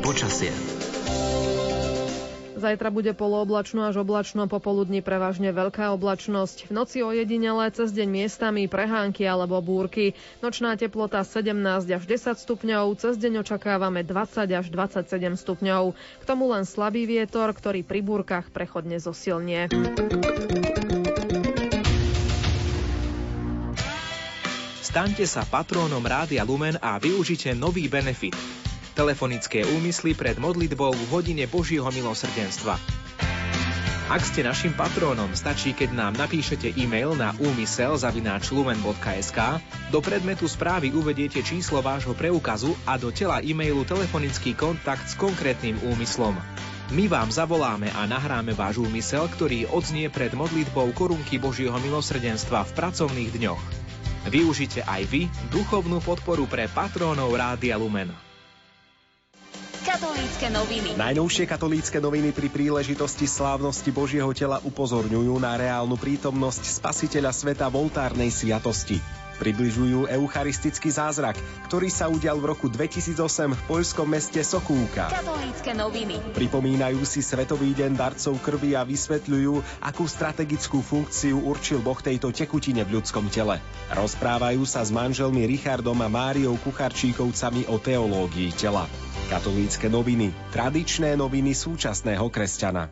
Počasie. 0.00 0.73
Zajtra 2.64 2.88
bude 2.88 3.12
polooblačno 3.12 3.84
až 3.84 4.00
oblačno, 4.00 4.48
popoludní 4.48 5.04
prevažne 5.04 5.52
veľká 5.52 5.92
oblačnosť. 6.00 6.72
V 6.72 6.72
noci 6.72 7.04
ojedinele 7.04 7.68
cez 7.68 7.92
deň 7.92 8.08
miestami 8.08 8.64
prehánky 8.72 9.28
alebo 9.28 9.60
búrky. 9.60 10.16
Nočná 10.40 10.72
teplota 10.72 11.20
17 11.20 11.52
až 11.84 12.02
10 12.08 12.40
stupňov, 12.40 12.88
cez 12.96 13.20
deň 13.20 13.44
očakávame 13.44 14.00
20 14.00 14.48
až 14.48 14.66
27 14.72 15.12
stupňov. 15.36 15.92
K 15.92 16.24
tomu 16.24 16.48
len 16.48 16.64
slabý 16.64 17.04
vietor, 17.04 17.52
ktorý 17.52 17.84
pri 17.84 18.00
búrkach 18.00 18.48
prechodne 18.48 18.96
zosilnie. 18.96 19.68
Staňte 24.80 25.28
sa 25.28 25.44
patrónom 25.44 26.00
Rádia 26.00 26.48
Lumen 26.48 26.80
a 26.80 26.96
využite 26.96 27.52
nový 27.52 27.92
benefit. 27.92 28.63
Telefonické 28.94 29.66
úmysly 29.66 30.14
pred 30.14 30.38
modlitbou 30.38 30.94
v 30.94 31.04
hodine 31.10 31.50
Božieho 31.50 31.90
milosrdenstva. 31.90 32.78
Ak 34.04 34.22
ste 34.22 34.46
našim 34.46 34.70
patrónom, 34.70 35.34
stačí, 35.34 35.74
keď 35.74 35.96
nám 35.98 36.14
napíšete 36.14 36.78
e-mail 36.78 37.18
na 37.18 37.34
úmysel.lumen.sk, 37.42 39.38
do 39.90 39.98
predmetu 39.98 40.46
správy 40.46 40.94
uvediete 40.94 41.42
číslo 41.42 41.82
vášho 41.82 42.14
preukazu 42.14 42.78
a 42.86 42.94
do 42.94 43.10
tela 43.10 43.42
e-mailu 43.42 43.82
telefonický 43.82 44.54
kontakt 44.54 45.10
s 45.10 45.18
konkrétnym 45.18 45.74
úmyslom. 45.88 46.38
My 46.94 47.10
vám 47.10 47.34
zavoláme 47.34 47.90
a 47.96 48.06
nahráme 48.06 48.54
váš 48.54 48.78
úmysel, 48.78 49.26
ktorý 49.26 49.66
odznie 49.74 50.06
pred 50.06 50.36
modlitbou 50.36 50.94
korunky 50.94 51.42
Božieho 51.42 51.74
milosrdenstva 51.82 52.62
v 52.68 52.74
pracovných 52.78 53.42
dňoch. 53.42 53.62
Využite 54.30 54.86
aj 54.86 55.02
vy 55.10 55.26
duchovnú 55.50 55.98
podporu 55.98 56.46
pre 56.46 56.70
patrónov 56.70 57.34
Rádia 57.34 57.74
Lumen. 57.74 58.23
Katolícke 59.84 60.48
noviny. 60.48 60.96
Najnovšie 60.96 61.44
katolícke 61.44 62.00
noviny 62.00 62.32
pri 62.32 62.48
príležitosti 62.48 63.28
slávnosti 63.28 63.92
Božieho 63.92 64.32
tela 64.32 64.56
upozorňujú 64.64 65.36
na 65.36 65.60
reálnu 65.60 66.00
prítomnosť 66.00 66.80
Spasiteľa 66.80 67.36
sveta 67.36 67.68
v 67.68 67.84
oltárnej 67.84 68.32
sviatosti. 68.32 68.96
Približujú 69.36 70.08
eucharistický 70.08 70.88
zázrak, 70.88 71.36
ktorý 71.68 71.92
sa 71.92 72.08
udial 72.08 72.40
v 72.40 72.56
roku 72.56 72.72
2008 72.72 73.52
v 73.52 73.62
poľskom 73.68 74.08
meste 74.08 74.40
Sokúka. 74.40 75.12
Katolícke 75.12 75.76
noviny. 75.76 76.32
Pripomínajú 76.32 77.04
si 77.04 77.20
Svetový 77.20 77.76
deň 77.76 77.92
darcov 77.92 78.40
krvi 78.40 78.72
a 78.72 78.88
vysvetľujú, 78.88 79.84
akú 79.84 80.08
strategickú 80.08 80.80
funkciu 80.80 81.44
určil 81.44 81.84
Boh 81.84 82.00
tejto 82.00 82.32
tekutine 82.32 82.88
v 82.88 82.96
ľudskom 83.04 83.28
tele. 83.28 83.60
Rozprávajú 83.92 84.64
sa 84.64 84.80
s 84.80 84.88
manželmi 84.88 85.44
Richardom 85.44 86.00
a 86.00 86.08
Máriou 86.08 86.56
Kucharčíkovcami 86.56 87.68
o 87.68 87.76
teológii 87.76 88.48
tela. 88.56 88.88
Katolícke 89.34 89.90
noviny. 89.90 90.30
Tradičné 90.54 91.18
noviny 91.18 91.58
súčasného 91.58 92.22
kresťana. 92.30 92.86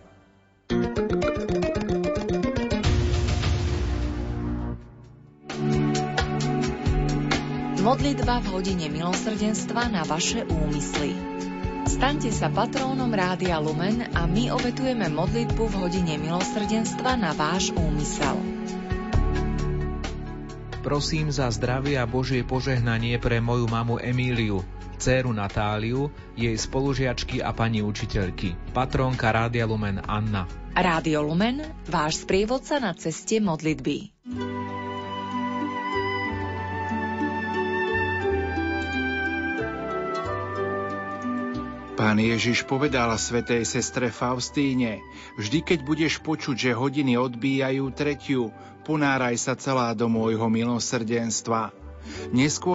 Modlitba 7.79 8.43
v 8.43 8.47
hodine 8.59 8.91
milosrdenstva 8.91 9.87
na 9.87 10.03
vaše 10.03 10.43
úmysly. 10.43 11.15
Staňte 11.87 12.35
sa 12.35 12.51
patrónom 12.51 13.15
Rádia 13.15 13.63
Lumen 13.63 14.11
a 14.11 14.27
my 14.27 14.51
obetujeme 14.51 15.07
modlitbu 15.15 15.63
v 15.63 15.75
hodine 15.79 16.19
milosrdenstva 16.19 17.23
na 17.23 17.39
váš 17.39 17.71
úmysel. 17.71 18.35
Prosím 20.83 21.31
za 21.31 21.47
zdravie 21.55 21.95
a 21.95 22.11
Božie 22.11 22.43
požehnanie 22.43 23.15
pre 23.23 23.39
moju 23.39 23.71
mamu 23.71 24.03
Emíliu, 24.03 24.67
dceru 25.03 25.35
Natáliu, 25.35 26.15
jej 26.39 26.55
spolužiačky 26.55 27.43
a 27.43 27.51
pani 27.51 27.83
učiteľky. 27.83 28.55
Patrónka 28.71 29.35
Rádia 29.35 29.67
Lumen 29.67 29.99
Anna. 29.99 30.47
Rádio 30.79 31.27
Lumen, 31.27 31.59
váš 31.91 32.23
sprievodca 32.23 32.79
na 32.79 32.95
ceste 32.95 33.43
modlitby. 33.43 34.15
Pán 41.99 42.19
Ježiš 42.23 42.63
povedal 42.71 43.11
svetej 43.19 43.67
sestre 43.67 44.07
Faustíne, 44.07 45.03
vždy 45.35 45.67
keď 45.67 45.79
budeš 45.83 46.23
počuť, 46.23 46.71
že 46.71 46.79
hodiny 46.79 47.19
odbíjajú 47.19 47.91
tretiu, 47.91 48.55
ponáraj 48.87 49.35
sa 49.35 49.59
celá 49.59 49.99
do 49.99 50.07
môjho 50.07 50.47
milosrdenstva. 50.47 51.75
Neskôr 52.31 52.71